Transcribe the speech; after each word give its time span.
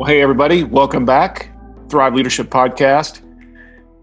Well, 0.00 0.08
hey, 0.08 0.22
everybody, 0.22 0.64
welcome 0.64 1.04
back. 1.04 1.50
Thrive 1.90 2.14
Leadership 2.14 2.48
Podcast. 2.48 3.20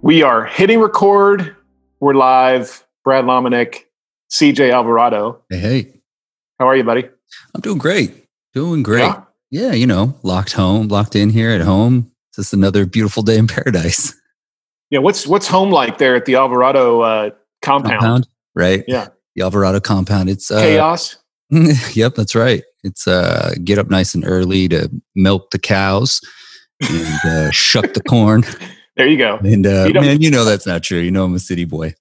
We 0.04 0.22
are 0.22 0.46
hitting 0.46 0.80
record. 0.80 1.56
We're 2.00 2.14
live. 2.14 2.86
Brad 3.04 3.26
Lomenick, 3.26 3.86
CJ 4.30 4.72
Alvarado. 4.72 5.42
Hey, 5.50 5.58
hey. 5.58 6.02
How 6.60 6.68
are 6.68 6.76
you, 6.76 6.84
buddy? 6.84 7.10
I'm 7.56 7.62
doing 7.62 7.80
great. 7.80 8.28
Doing 8.54 8.84
great. 8.84 9.06
Yeah, 9.06 9.22
yeah 9.50 9.72
you 9.72 9.88
know, 9.88 10.16
locked 10.22 10.54
home, 10.54 10.88
locked 10.88 11.16
in 11.16 11.32
here 11.32 11.50
at 11.50 11.62
home. 11.62 12.12
It's 12.30 12.36
just 12.36 12.54
another 12.54 12.86
beautiful 12.86 13.24
day 13.24 13.40
in 13.40 13.48
paradise. 13.48 14.14
Yeah, 14.92 15.00
what's 15.00 15.26
what's 15.26 15.48
home 15.48 15.72
like 15.72 15.98
there 15.98 16.16
at 16.16 16.26
the 16.26 16.36
Alvarado 16.36 17.02
uh, 17.02 17.30
compound? 17.64 18.00
compound? 18.00 18.28
Right. 18.54 18.84
Yeah. 18.88 19.08
The 19.36 19.42
Alvarado 19.42 19.80
compound. 19.80 20.30
It's 20.30 20.52
uh, 20.52 20.62
chaos. 20.62 21.18
yep, 21.96 22.14
that's 22.14 22.36
right. 22.36 22.64
It's 22.88 23.08
uh, 23.08 23.54
get 23.64 23.78
up 23.78 23.90
nice 23.90 24.16
and 24.16 24.24
early 24.26 24.68
to 24.70 24.90
milk 25.16 25.52
the 25.52 25.60
cows 25.60 26.22
and 26.82 27.20
uh, 27.26 27.52
shuck 27.52 27.94
the 27.94 28.02
corn. 28.02 28.44
There 28.96 29.08
you 29.08 29.18
go. 29.18 29.38
And 29.38 29.68
uh, 29.68 29.86
you 29.88 29.94
man, 29.94 30.22
you 30.22 30.32
know 30.32 30.46
that's 30.46 30.66
not 30.66 30.84
true. 30.84 31.00
You 31.00 31.12
know 31.12 31.26
I'm 31.26 31.36
a 31.36 31.40
city 31.40 31.66
boy. 31.66 31.94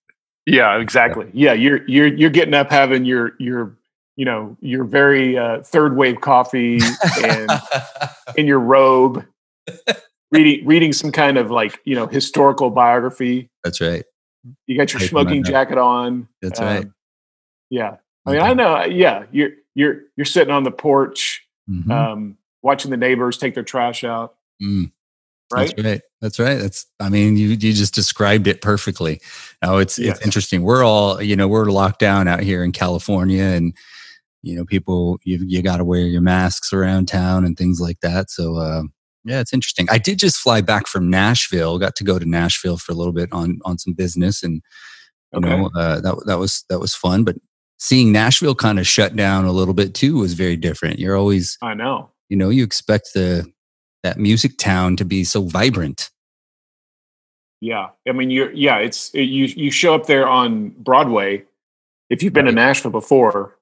Yeah, 0.47 0.79
exactly. 0.79 1.29
Yeah, 1.33 1.53
you're 1.53 1.87
you're 1.89 2.07
you're 2.07 2.31
getting 2.31 2.55
up 2.55 2.71
having 2.71 3.05
your 3.05 3.33
your 3.39 3.77
you 4.17 4.25
know 4.25 4.57
your 4.61 4.85
very 4.85 5.37
uh, 5.37 5.62
third 5.62 5.97
wave 5.97 6.21
coffee 6.21 6.79
and 7.23 7.51
in 8.37 8.47
your 8.47 8.61
robe, 8.61 9.27
reading 10.31 10.65
reading 10.65 10.93
some 10.93 11.11
kind 11.11 11.37
of 11.37 11.50
like 11.50 11.81
you 11.84 11.97
know 11.97 12.06
historical 12.06 12.71
biography. 12.71 13.50
That's 13.65 13.81
right. 13.81 14.05
You 14.67 14.78
got 14.78 14.93
your 14.93 15.00
smoking 15.00 15.43
jacket 15.43 15.78
on. 15.78 16.28
That's 16.41 16.61
um, 16.61 16.67
right. 16.67 16.87
Yeah, 17.69 17.97
I 18.25 18.33
mean, 18.33 18.41
I 18.41 18.55
know. 18.55 18.84
Yeah, 18.84 19.25
you're 19.33 19.50
you're 19.77 20.00
you're 20.16 20.24
sitting 20.24 20.52
on 20.52 20.64
the 20.64 20.72
porch, 20.72 21.46
mm-hmm. 21.70 21.91
um, 21.91 22.36
watching 22.62 22.91
the 22.91 22.96
neighbors 22.96 23.38
take 23.38 23.55
their 23.55 23.62
trash 23.62 24.02
out. 24.02 24.34
Mm. 24.60 24.91
Right. 25.52 25.72
That's 25.77 25.84
right. 25.84 26.00
That's 26.20 26.38
right. 26.41 26.55
That's. 26.56 26.86
I 26.98 27.08
mean, 27.08 27.36
you 27.36 27.48
you 27.50 27.72
just 27.72 27.94
described 27.94 28.48
it 28.48 28.62
perfectly. 28.62 29.20
Now 29.62 29.77
it's 29.77 29.97
it's 29.98 30.20
interesting. 30.22 30.62
We're 30.62 30.82
all 30.82 31.22
you 31.22 31.36
know 31.36 31.47
we're 31.47 31.66
locked 31.66 32.00
down 32.00 32.27
out 32.27 32.41
here 32.41 32.64
in 32.64 32.72
California, 32.72 33.44
and 33.44 33.72
you 34.42 34.56
know 34.56 34.64
people 34.64 35.20
you 35.22 35.38
you 35.47 35.62
got 35.62 35.77
to 35.77 35.84
wear 35.84 36.00
your 36.00 36.22
masks 36.22 36.72
around 36.72 37.06
town 37.06 37.44
and 37.44 37.56
things 37.56 37.80
like 37.80 38.00
that. 38.00 38.30
So. 38.30 38.56
Uh, 38.56 38.82
yeah, 39.28 39.41
it's 39.41 39.52
interesting. 39.52 39.88
I 39.91 39.98
did 39.98 40.20
just 40.20 40.36
fly 40.36 40.60
back 40.60 40.86
from 40.86 41.10
Nashville. 41.10 41.80
Got 41.80 41.97
to 41.97 42.04
go 42.04 42.16
to 42.16 42.24
Nashville 42.24 42.77
for 42.77 42.92
a 42.92 42.94
little 42.94 43.12
bit 43.12 43.28
on 43.32 43.58
on 43.64 43.77
some 43.77 43.92
business, 43.92 44.44
and 44.44 44.62
you 45.32 45.41
okay. 45.41 45.48
know 45.48 45.69
uh, 45.74 46.00
that 46.00 46.22
that 46.27 46.38
was 46.38 46.64
that 46.70 46.78
was 46.78 46.94
fun. 46.94 47.24
But 47.24 47.34
seeing 47.87 48.11
Nashville 48.11 48.56
kind 48.56 48.81
of 48.81 48.87
shut 48.87 49.15
down 49.15 49.45
a 49.45 49.53
little 49.53 49.75
bit 49.75 49.95
too 49.95 50.19
was 50.19 50.34
very 50.34 50.56
different. 50.56 50.98
You're 50.98 51.17
always, 51.17 51.56
I 51.62 51.75
know, 51.75 52.11
you 52.28 52.37
know, 52.37 52.51
you 52.51 52.65
expect 52.65 53.11
the 53.15 53.47
that 54.03 54.19
music 54.19 54.59
town 54.59 54.97
to 54.97 55.05
be 55.05 55.23
so 55.23 55.43
vibrant. 55.43 56.11
Yeah, 57.61 57.91
I 58.09 58.12
mean, 58.12 58.31
you're 58.31 58.53
yeah, 58.53 58.78
it's 58.78 59.11
it, 59.15 59.23
you 59.23 59.45
you 59.45 59.70
show 59.70 59.95
up 59.95 60.06
there 60.06 60.28
on 60.28 60.70
Broadway. 60.70 61.45
If 62.11 62.23
you've 62.23 62.33
been 62.33 62.47
right. 62.47 62.51
to 62.51 62.56
Nashville 62.56 62.91
before, 62.91 63.56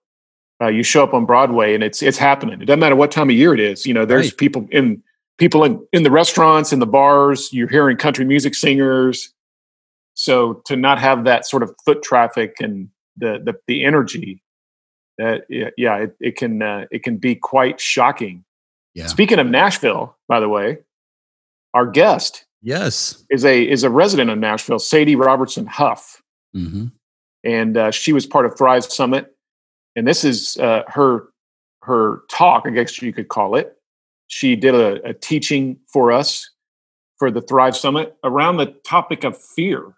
uh, 0.61 0.69
you 0.69 0.83
show 0.83 1.05
up 1.05 1.13
on 1.13 1.27
Broadway 1.27 1.75
and 1.75 1.85
it's 1.85 2.03
it's 2.03 2.19
happening. 2.19 2.63
It 2.63 2.65
doesn't 2.65 2.81
matter 2.81 2.97
what 2.97 3.11
time 3.11 3.29
of 3.29 3.37
year 3.37 3.53
it 3.53 3.61
is. 3.61 3.87
You 3.87 3.93
know, 3.93 4.07
there's 4.07 4.29
right. 4.29 4.39
people 4.39 4.67
in 4.71 5.03
people 5.37 5.65
in 5.65 5.87
in 5.93 6.03
the 6.03 6.11
restaurants 6.11 6.73
in 6.73 6.79
the 6.79 6.87
bars. 6.87 7.53
You're 7.53 7.69
hearing 7.69 7.99
country 7.99 8.25
music 8.25 8.55
singers. 8.55 9.33
So 10.15 10.63
to 10.67 10.77
not 10.77 10.99
have 10.99 11.25
that 11.25 11.47
sort 11.47 11.63
of 11.63 11.75
foot 11.85 12.03
traffic 12.03 12.57
and 12.61 12.89
the 13.17 13.41
the, 13.45 13.55
the 13.67 13.85
energy 13.85 14.43
that 15.19 15.45
yeah 15.49 15.97
it, 15.97 16.17
it 16.21 16.37
can 16.37 16.63
uh, 16.63 16.87
it 16.91 17.03
can 17.03 17.17
be 17.17 17.35
quite 17.35 17.81
shocking. 17.81 18.45
Yeah. 18.95 19.09
speaking 19.09 19.41
of 19.41 19.49
nashville 19.49 20.17
by 20.29 20.39
the 20.39 20.49
way 20.49 20.79
our 21.75 21.85
guest 21.85 22.45
yes. 22.63 23.25
is 23.29 23.45
a 23.45 23.69
is 23.69 23.83
a 23.83 23.91
resident 23.91 24.31
of 24.31 24.39
nashville 24.39 24.79
sadie 24.79 25.17
robertson 25.17 25.67
huff. 25.67 26.23
Mm-hmm. 26.55 26.87
and 27.43 27.77
uh, 27.77 27.91
she 27.91 28.13
was 28.13 28.27
part 28.27 28.47
of 28.47 28.57
thrive 28.57 28.85
summit. 28.85 29.35
And 29.97 30.07
this 30.07 30.25
is 30.25 30.57
uh, 30.59 30.83
her 30.87 31.29
her 31.83 32.23
talk 32.31 32.65
i 32.67 32.71
guess 32.71 33.03
you 33.03 33.13
could 33.13 33.29
call 33.29 33.57
it. 33.57 33.77
She 34.29 34.57
did 34.57 34.75
a, 34.75 35.09
a 35.09 35.15
teaching 35.15 35.79
for 35.93 36.13
us 36.13 36.51
for 37.19 37.31
the 37.31 37.41
thrive 37.41 37.77
summit 37.77 38.17
around 38.25 38.57
the 38.57 38.67
topic 38.85 39.25
of 39.25 39.41
fear 39.41 39.95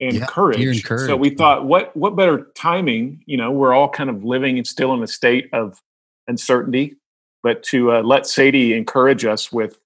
and 0.00 0.14
yeah, 0.14 0.26
courage. 0.26 0.84
courage. 0.84 1.06
So 1.06 1.16
we 1.16 1.30
thought, 1.30 1.64
what 1.64 1.96
what 1.96 2.16
better 2.16 2.50
timing? 2.54 3.22
You 3.26 3.36
know, 3.36 3.50
we're 3.50 3.72
all 3.72 3.88
kind 3.88 4.10
of 4.10 4.24
living 4.24 4.58
and 4.58 4.66
still 4.66 4.92
in 4.94 5.02
a 5.02 5.06
state 5.06 5.48
of 5.52 5.80
uncertainty, 6.26 6.96
but 7.42 7.62
to 7.64 7.92
uh, 7.92 8.02
let 8.02 8.26
Sadie 8.26 8.74
encourage 8.74 9.24
us 9.24 9.52
with 9.52 9.78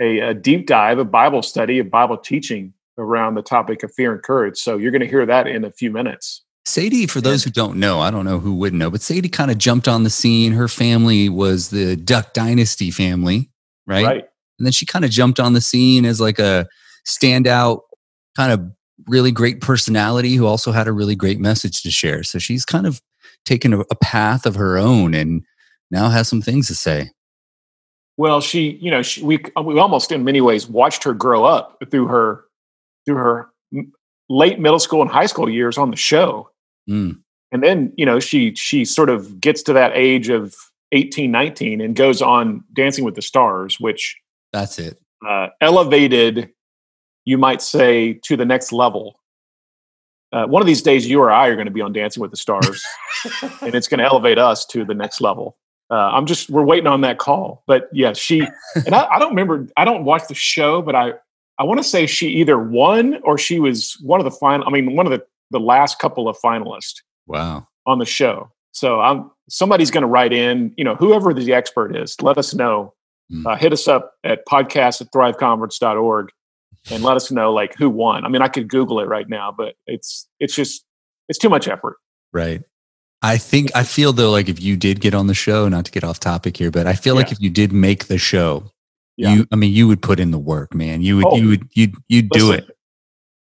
a, 0.00 0.20
a, 0.20 0.34
deep 0.34 0.66
dive, 0.66 0.98
a 0.98 1.04
Bible 1.04 1.42
study, 1.42 1.78
a 1.78 1.84
Bible 1.84 2.16
teaching 2.16 2.72
around 2.98 3.34
the 3.34 3.42
topic 3.42 3.82
of 3.82 3.92
fear 3.92 4.12
and 4.12 4.22
courage. 4.22 4.58
So 4.58 4.76
you're 4.76 4.90
going 4.90 5.02
to 5.02 5.08
hear 5.08 5.26
that 5.26 5.46
in 5.46 5.64
a 5.64 5.70
few 5.70 5.90
minutes. 5.90 6.42
Sadie, 6.66 7.06
for 7.06 7.20
those 7.20 7.44
who 7.44 7.50
don't 7.50 7.78
know, 7.78 8.00
I 8.00 8.10
don't 8.10 8.24
know 8.24 8.38
who 8.38 8.54
wouldn't 8.54 8.78
know, 8.78 8.90
but 8.90 9.00
Sadie 9.00 9.28
kind 9.28 9.50
of 9.50 9.56
jumped 9.56 9.88
on 9.88 10.02
the 10.02 10.10
scene. 10.10 10.52
Her 10.52 10.68
family 10.68 11.28
was 11.28 11.70
the 11.70 11.96
Duck 11.96 12.34
Dynasty 12.34 12.90
family, 12.90 13.50
right? 13.86 14.04
Right. 14.04 14.24
And 14.58 14.66
then 14.66 14.72
she 14.72 14.84
kind 14.84 15.04
of 15.04 15.10
jumped 15.10 15.40
on 15.40 15.54
the 15.54 15.60
scene 15.60 16.04
as 16.04 16.20
like 16.20 16.38
a 16.38 16.68
standout 17.06 17.80
kind 18.36 18.52
of 18.52 18.70
really 19.06 19.30
great 19.30 19.60
personality 19.60 20.34
who 20.34 20.46
also 20.46 20.72
had 20.72 20.88
a 20.88 20.92
really 20.92 21.14
great 21.14 21.38
message 21.38 21.82
to 21.82 21.90
share. 21.90 22.22
So 22.22 22.38
she's 22.38 22.64
kind 22.64 22.86
of 22.86 23.00
taken 23.44 23.72
a, 23.72 23.80
a 23.80 23.94
path 24.02 24.46
of 24.46 24.56
her 24.56 24.76
own 24.76 25.14
and 25.14 25.42
now 25.90 26.08
has 26.08 26.28
some 26.28 26.42
things 26.42 26.66
to 26.68 26.74
say. 26.74 27.10
Well, 28.16 28.40
she, 28.40 28.70
you 28.80 28.90
know, 28.90 29.02
she, 29.02 29.22
we 29.22 29.38
we 29.62 29.78
almost 29.78 30.10
in 30.10 30.24
many 30.24 30.40
ways 30.40 30.68
watched 30.68 31.04
her 31.04 31.14
grow 31.14 31.44
up 31.44 31.78
through 31.90 32.08
her 32.08 32.44
through 33.06 33.16
her 33.16 33.50
late 34.28 34.58
middle 34.58 34.80
school 34.80 35.02
and 35.02 35.10
high 35.10 35.26
school 35.26 35.48
years 35.48 35.78
on 35.78 35.90
the 35.90 35.96
show. 35.96 36.50
Mm. 36.90 37.20
And 37.52 37.62
then, 37.62 37.92
you 37.96 38.04
know, 38.04 38.18
she 38.18 38.54
she 38.54 38.84
sort 38.84 39.08
of 39.08 39.40
gets 39.40 39.62
to 39.64 39.72
that 39.72 39.92
age 39.94 40.28
of 40.28 40.54
18, 40.92 41.30
19 41.30 41.80
and 41.80 41.94
goes 41.94 42.20
on 42.20 42.64
Dancing 42.72 43.04
with 43.04 43.14
the 43.14 43.22
Stars, 43.22 43.78
which 43.78 44.16
that's 44.52 44.78
it. 44.78 44.98
Uh, 45.26 45.48
elevated 45.60 46.50
you 47.28 47.36
might 47.36 47.60
say, 47.60 48.14
to 48.22 48.38
the 48.38 48.46
next 48.46 48.72
level. 48.72 49.20
Uh, 50.32 50.46
one 50.46 50.62
of 50.62 50.66
these 50.66 50.80
days, 50.80 51.06
you 51.06 51.20
or 51.20 51.30
I 51.30 51.48
are 51.48 51.56
going 51.56 51.66
to 51.66 51.72
be 51.72 51.82
on 51.82 51.92
Dancing 51.92 52.22
with 52.22 52.30
the 52.30 52.38
Stars, 52.38 52.82
and 53.60 53.74
it's 53.74 53.86
going 53.86 53.98
to 53.98 54.04
elevate 54.04 54.38
us 54.38 54.64
to 54.66 54.82
the 54.82 54.94
next 54.94 55.20
level. 55.20 55.58
Uh, 55.90 55.96
I'm 55.96 56.24
just 56.24 56.48
we're 56.48 56.64
waiting 56.64 56.86
on 56.86 57.02
that 57.02 57.18
call. 57.18 57.64
But 57.66 57.90
yeah, 57.92 58.14
she 58.14 58.40
and 58.86 58.94
I, 58.94 59.06
I 59.06 59.18
don't 59.18 59.28
remember. 59.28 59.66
I 59.76 59.84
don't 59.84 60.04
watch 60.04 60.22
the 60.26 60.34
show, 60.34 60.80
but 60.80 60.94
I 60.94 61.12
I 61.58 61.64
want 61.64 61.78
to 61.80 61.84
say 61.84 62.06
she 62.06 62.28
either 62.28 62.58
won 62.58 63.20
or 63.24 63.36
she 63.36 63.60
was 63.60 63.98
one 64.00 64.20
of 64.20 64.24
the 64.24 64.30
final. 64.30 64.66
I 64.66 64.70
mean, 64.70 64.96
one 64.96 65.04
of 65.04 65.12
the 65.12 65.22
the 65.50 65.60
last 65.60 65.98
couple 65.98 66.28
of 66.28 66.36
finalists. 66.42 67.02
Wow. 67.26 67.68
On 67.84 67.98
the 67.98 68.06
show, 68.06 68.50
so 68.72 69.00
I'm 69.00 69.30
somebody's 69.50 69.90
going 69.90 70.02
to 70.02 70.08
write 70.08 70.32
in. 70.32 70.72
You 70.78 70.84
know, 70.84 70.94
whoever 70.94 71.34
the 71.34 71.52
expert 71.52 71.94
is, 71.94 72.16
let 72.22 72.38
us 72.38 72.54
know. 72.54 72.94
Mm. 73.30 73.46
Uh, 73.46 73.56
hit 73.56 73.74
us 73.74 73.86
up 73.86 74.14
at 74.24 74.46
podcast 74.46 75.02
at 75.02 75.12
thriveconference.org 75.12 76.30
and 76.90 77.02
let 77.02 77.16
us 77.16 77.30
know 77.30 77.52
like 77.52 77.74
who 77.76 77.90
won. 77.90 78.24
I 78.24 78.28
mean, 78.28 78.42
I 78.42 78.48
could 78.48 78.68
Google 78.68 79.00
it 79.00 79.06
right 79.06 79.28
now, 79.28 79.54
but 79.56 79.74
it's 79.86 80.28
it's 80.40 80.54
just 80.54 80.84
it's 81.28 81.38
too 81.38 81.48
much 81.48 81.68
effort. 81.68 81.96
Right. 82.32 82.62
I 83.22 83.36
think 83.36 83.70
I 83.74 83.82
feel 83.82 84.12
though 84.12 84.30
like 84.30 84.48
if 84.48 84.60
you 84.60 84.76
did 84.76 85.00
get 85.00 85.14
on 85.14 85.26
the 85.26 85.34
show, 85.34 85.68
not 85.68 85.84
to 85.86 85.90
get 85.90 86.04
off 86.04 86.20
topic 86.20 86.56
here, 86.56 86.70
but 86.70 86.86
I 86.86 86.94
feel 86.94 87.14
yeah. 87.14 87.22
like 87.22 87.32
if 87.32 87.40
you 87.40 87.50
did 87.50 87.72
make 87.72 88.06
the 88.06 88.18
show, 88.18 88.70
yeah. 89.16 89.34
you 89.34 89.46
I 89.52 89.56
mean 89.56 89.72
you 89.72 89.88
would 89.88 90.02
put 90.02 90.20
in 90.20 90.30
the 90.30 90.38
work, 90.38 90.74
man. 90.74 91.02
You 91.02 91.16
would 91.16 91.26
oh, 91.26 91.36
you 91.36 91.48
would 91.48 91.68
you'd 91.72 91.94
you'd 92.08 92.32
listen, 92.32 92.48
do 92.48 92.54
it. 92.54 92.76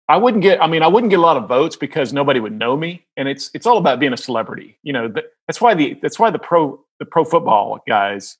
I 0.09 0.17
wouldn't 0.17 0.43
get 0.43 0.61
I 0.61 0.67
mean 0.67 0.83
I 0.83 0.87
wouldn't 0.87 1.11
get 1.11 1.19
a 1.19 1.21
lot 1.21 1.37
of 1.37 1.47
votes 1.47 1.77
because 1.77 2.11
nobody 2.11 2.39
would 2.39 2.53
know 2.53 2.75
me 2.75 3.05
and 3.15 3.29
it's 3.29 3.49
it's 3.53 3.65
all 3.65 3.77
about 3.77 3.99
being 3.99 4.13
a 4.13 4.17
celebrity. 4.17 4.77
You 4.83 4.93
know, 4.93 5.13
that's 5.47 5.61
why 5.61 5.73
the 5.73 5.97
that's 6.01 6.19
why 6.19 6.29
the 6.29 6.39
pro 6.39 6.83
the 6.99 7.05
pro 7.05 7.23
football 7.23 7.79
guys 7.87 8.37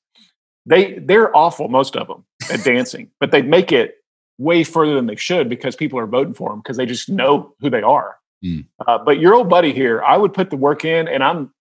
they 0.66 0.98
they're 0.98 1.34
awful 1.34 1.68
most 1.68 1.96
of 1.96 2.06
them 2.06 2.24
at 2.50 2.64
dancing, 2.64 3.10
but 3.20 3.30
they 3.30 3.42
make 3.42 3.72
it 3.72 3.96
way 4.38 4.64
further 4.64 4.94
than 4.94 5.06
they 5.06 5.16
should 5.16 5.48
because 5.48 5.76
people 5.76 5.98
are 5.98 6.06
voting 6.06 6.34
for 6.34 6.50
them 6.50 6.60
because 6.60 6.76
they 6.76 6.86
just 6.86 7.08
know 7.08 7.54
who 7.60 7.70
they 7.70 7.82
are. 7.82 8.16
Mm. 8.44 8.66
Uh, 8.86 8.98
but 8.98 9.18
your 9.18 9.34
old 9.34 9.48
buddy 9.48 9.72
here, 9.72 10.02
I 10.02 10.16
would 10.16 10.32
put 10.32 10.50
the 10.50 10.56
work 10.56 10.84
in, 10.84 11.08
and 11.08 11.22
I'm 11.22 11.52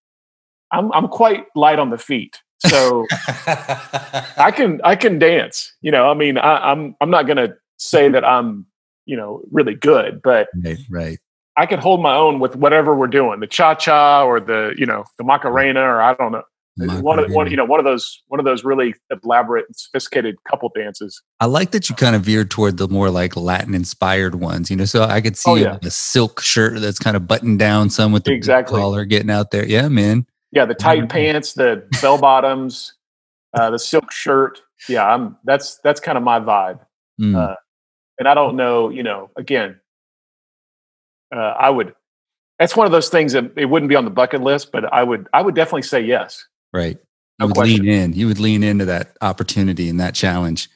I'm 0.71 0.91
I'm 0.91 1.07
quite 1.07 1.45
light 1.55 1.79
on 1.79 1.91
the 1.91 1.97
feet, 1.97 2.41
so 2.65 3.05
I 3.11 4.51
can 4.53 4.81
I 4.83 4.95
can 4.95 5.19
dance. 5.19 5.73
You 5.81 5.91
know, 5.91 6.09
I 6.09 6.13
mean, 6.13 6.37
I, 6.37 6.71
I'm 6.71 6.95
I'm 6.99 7.09
not 7.09 7.27
gonna 7.27 7.55
say 7.77 8.09
that 8.09 8.25
I'm 8.25 8.65
you 9.05 9.15
know 9.15 9.43
really 9.51 9.75
good, 9.75 10.21
but 10.21 10.49
right, 10.63 10.79
right. 10.89 11.19
I 11.55 11.67
could 11.67 11.79
hold 11.79 12.01
my 12.01 12.15
own 12.15 12.39
with 12.39 12.55
whatever 12.55 12.95
we're 12.95 13.07
doing, 13.07 13.39
the 13.39 13.47
cha 13.47 13.75
cha 13.75 14.25
or 14.25 14.39
the 14.39 14.73
you 14.77 14.85
know 14.85 15.05
the 15.17 15.23
macarena 15.23 15.81
or 15.81 16.01
I 16.01 16.15
don't 16.15 16.31
know 16.31 16.43
one 16.77 17.19
of 17.19 17.31
one, 17.31 17.49
you 17.51 17.57
know, 17.57 17.65
one 17.65 17.79
of 17.79 17.85
those 17.85 18.23
one 18.27 18.39
of 18.39 18.45
those 18.45 18.63
really 18.63 18.95
elaborate, 19.23 19.65
and 19.67 19.75
sophisticated 19.75 20.35
couple 20.49 20.71
dances. 20.73 21.21
I 21.39 21.45
like 21.45 21.71
that 21.71 21.89
you 21.89 21.95
kind 21.95 22.15
of 22.15 22.23
veered 22.23 22.49
toward 22.49 22.77
the 22.77 22.87
more 22.87 23.09
like 23.09 23.35
Latin 23.35 23.75
inspired 23.75 24.35
ones. 24.35 24.71
You 24.71 24.77
know, 24.77 24.85
so 24.85 25.03
I 25.03 25.21
could 25.21 25.37
see 25.37 25.51
oh, 25.51 25.55
yeah. 25.55 25.77
the 25.81 25.91
silk 25.91 26.41
shirt 26.41 26.79
that's 26.81 26.97
kind 26.97 27.15
of 27.15 27.27
buttoned 27.27 27.59
down, 27.59 27.89
some 27.89 28.11
with 28.11 28.23
the 28.23 28.33
exactly. 28.33 28.79
collar 28.79 29.05
getting 29.05 29.29
out 29.29 29.51
there. 29.51 29.65
Yeah, 29.65 29.87
man. 29.87 30.25
Yeah, 30.51 30.65
the 30.65 30.73
tight 30.73 31.09
pants, 31.09 31.53
the 31.53 31.83
bell 32.01 32.17
bottoms, 32.19 32.93
uh, 33.53 33.69
the 33.69 33.79
silk 33.79 34.11
shirt. 34.11 34.61
yeah, 34.89 35.05
I'm. 35.05 35.37
That's 35.43 35.77
that's 35.83 35.99
kind 35.99 36.17
of 36.17 36.23
my 36.23 36.39
vibe. 36.39 36.79
Mm. 37.21 37.35
Uh, 37.35 37.55
and 38.17 38.27
I 38.27 38.33
don't 38.33 38.55
know. 38.55 38.89
You 38.89 39.03
know, 39.03 39.29
again, 39.35 39.79
uh, 41.35 41.39
I 41.39 41.69
would. 41.69 41.93
That's 42.57 42.75
one 42.75 42.85
of 42.85 42.91
those 42.91 43.09
things 43.09 43.33
that 43.33 43.51
it 43.57 43.65
wouldn't 43.65 43.89
be 43.89 43.95
on 43.95 44.05
the 44.05 44.11
bucket 44.11 44.41
list, 44.41 44.71
but 44.71 44.91
I 44.91 45.03
would. 45.03 45.27
I 45.33 45.41
would 45.43 45.53
definitely 45.53 45.83
say 45.83 46.01
yes. 46.01 46.45
Right. 46.73 46.97
No 47.39 47.47
would 47.47 47.55
question. 47.55 47.85
lean 47.85 47.93
in. 47.93 48.13
You 48.13 48.27
would 48.27 48.39
lean 48.39 48.63
into 48.63 48.85
that 48.85 49.17
opportunity 49.21 49.89
and 49.89 49.99
that 49.99 50.15
challenge. 50.15 50.69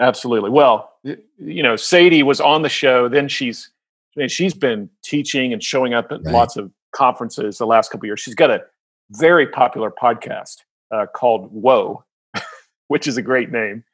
Absolutely. 0.00 0.50
Well, 0.50 0.92
you 1.04 1.62
know, 1.62 1.76
Sadie 1.76 2.22
was 2.22 2.40
on 2.40 2.62
the 2.62 2.68
show. 2.68 3.08
Then 3.08 3.28
she's 3.28 3.70
I 4.16 4.20
mean, 4.20 4.28
she's 4.28 4.54
been 4.54 4.90
teaching 5.02 5.52
and 5.52 5.62
showing 5.62 5.94
up 5.94 6.12
at 6.12 6.22
right. 6.24 6.32
lots 6.32 6.56
of 6.56 6.70
conferences 6.92 7.58
the 7.58 7.66
last 7.66 7.90
couple 7.90 8.06
years. 8.06 8.20
She's 8.20 8.34
got 8.34 8.50
a 8.50 8.62
very 9.12 9.46
popular 9.46 9.90
podcast 9.90 10.58
uh, 10.90 11.06
called 11.06 11.50
Whoa, 11.50 12.04
which 12.88 13.06
is 13.06 13.16
a 13.16 13.22
great 13.22 13.50
name. 13.50 13.84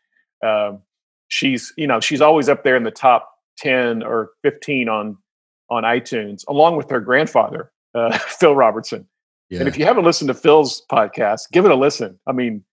Um, 0.45 0.81
she's 1.29 1.73
you 1.77 1.87
know 1.87 2.01
she's 2.01 2.21
always 2.21 2.49
up 2.49 2.65
there 2.65 2.77
in 2.77 2.85
the 2.85 2.91
top 2.91 3.33
ten 3.57 4.03
or 4.03 4.31
fifteen 4.43 4.89
on 4.89 5.17
on 5.71 5.85
iTunes, 5.85 6.45
along 6.49 6.77
with 6.77 6.91
her 6.91 7.01
grandfather 7.01 7.71
uh, 7.95 8.17
Phil 8.19 8.55
Robertson. 8.55 9.07
Yeah. 9.51 9.61
And 9.61 9.69
if 9.69 9.79
you 9.79 9.85
haven't 9.85 10.05
listened 10.05 10.29
to 10.29 10.35
Phil's 10.35 10.83
podcast, 10.91 11.51
give 11.53 11.65
it 11.65 11.71
a 11.71 11.75
listen. 11.75 12.19
I 12.27 12.33
mean, 12.33 12.65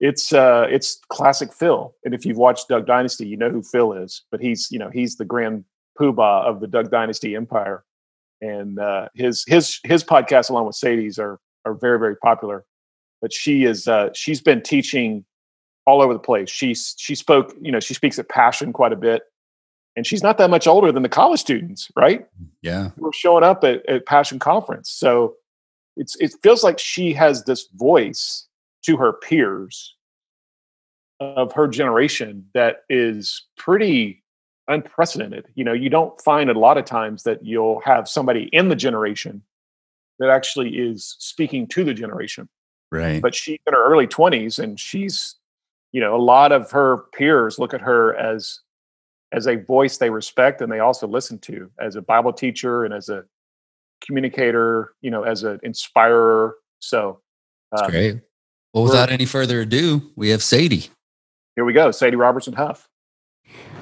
it's 0.00 0.32
uh, 0.32 0.66
it's 0.70 0.98
classic 1.10 1.52
Phil. 1.52 1.94
And 2.04 2.14
if 2.14 2.24
you've 2.24 2.38
watched 2.38 2.68
Duck 2.68 2.86
Dynasty, 2.86 3.26
you 3.26 3.36
know 3.36 3.50
who 3.50 3.62
Phil 3.62 3.92
is. 3.92 4.22
But 4.30 4.40
he's 4.40 4.68
you 4.70 4.78
know 4.78 4.90
he's 4.90 5.16
the 5.16 5.24
grand 5.24 5.64
poobah 5.98 6.44
of 6.44 6.60
the 6.60 6.66
Duck 6.66 6.90
Dynasty 6.90 7.36
empire, 7.36 7.84
and 8.40 8.78
uh, 8.78 9.08
his 9.14 9.44
his 9.46 9.78
his 9.84 10.02
podcast 10.02 10.50
along 10.50 10.66
with 10.66 10.76
Sadie's 10.76 11.18
are 11.18 11.38
are 11.64 11.74
very 11.74 11.98
very 11.98 12.16
popular. 12.16 12.64
But 13.20 13.32
she 13.32 13.64
is 13.64 13.86
uh, 13.86 14.08
she's 14.14 14.40
been 14.40 14.62
teaching 14.62 15.24
all 15.86 16.00
over 16.00 16.14
the 16.14 16.18
place. 16.18 16.50
She 16.50 16.74
she 16.74 17.14
spoke 17.14 17.54
you 17.60 17.70
know 17.70 17.80
she 17.80 17.94
speaks 17.94 18.18
at 18.18 18.28
Passion 18.30 18.72
quite 18.72 18.94
a 18.94 18.96
bit, 18.96 19.22
and 19.96 20.06
she's 20.06 20.22
not 20.22 20.38
that 20.38 20.48
much 20.48 20.66
older 20.66 20.92
than 20.92 21.02
the 21.02 21.10
college 21.10 21.40
students, 21.40 21.90
right? 21.94 22.26
Yeah, 22.62 22.90
we're 22.96 23.12
showing 23.12 23.44
up 23.44 23.64
at, 23.64 23.86
at 23.86 24.06
Passion 24.06 24.38
conference, 24.38 24.90
so 24.90 25.34
it's 26.00 26.16
it 26.16 26.34
feels 26.42 26.64
like 26.64 26.78
she 26.78 27.12
has 27.12 27.44
this 27.44 27.68
voice 27.74 28.48
to 28.86 28.96
her 28.96 29.12
peers 29.12 29.94
of 31.20 31.52
her 31.52 31.68
generation 31.68 32.46
that 32.54 32.84
is 32.88 33.46
pretty 33.58 34.24
unprecedented. 34.66 35.46
You 35.54 35.64
know, 35.64 35.74
you 35.74 35.90
don't 35.90 36.18
find 36.22 36.48
a 36.48 36.58
lot 36.58 36.78
of 36.78 36.86
times 36.86 37.24
that 37.24 37.44
you'll 37.44 37.80
have 37.80 38.08
somebody 38.08 38.48
in 38.52 38.70
the 38.70 38.76
generation 38.76 39.42
that 40.18 40.30
actually 40.30 40.70
is 40.70 41.16
speaking 41.18 41.66
to 41.68 41.84
the 41.84 41.92
generation. 41.92 42.48
Right. 42.90 43.20
But 43.20 43.34
she's 43.34 43.58
in 43.66 43.74
her 43.74 43.84
early 43.84 44.06
20s 44.06 44.58
and 44.58 44.80
she's, 44.80 45.36
you 45.92 46.00
know, 46.00 46.16
a 46.16 46.22
lot 46.22 46.50
of 46.50 46.70
her 46.70 47.04
peers 47.12 47.58
look 47.58 47.74
at 47.74 47.82
her 47.82 48.16
as 48.16 48.60
as 49.32 49.46
a 49.46 49.56
voice 49.56 49.98
they 49.98 50.10
respect 50.10 50.60
and 50.62 50.72
they 50.72 50.80
also 50.80 51.06
listen 51.06 51.38
to 51.38 51.70
as 51.78 51.94
a 51.94 52.02
Bible 52.02 52.32
teacher 52.32 52.84
and 52.84 52.94
as 52.94 53.10
a 53.10 53.24
communicator, 54.04 54.92
you 55.00 55.10
know, 55.10 55.22
as 55.22 55.42
an 55.42 55.60
inspirer. 55.62 56.56
So 56.78 57.20
That's 57.72 57.82
um, 57.82 57.90
great. 57.90 58.20
Well, 58.72 58.84
without 58.84 59.10
any 59.10 59.24
further 59.24 59.60
ado, 59.62 60.12
we 60.16 60.28
have 60.28 60.42
Sadie. 60.42 60.88
Here 61.56 61.64
we 61.64 61.72
go, 61.72 61.90
Sadie 61.90 62.16
Robertson 62.16 62.52
Huff. 62.52 62.88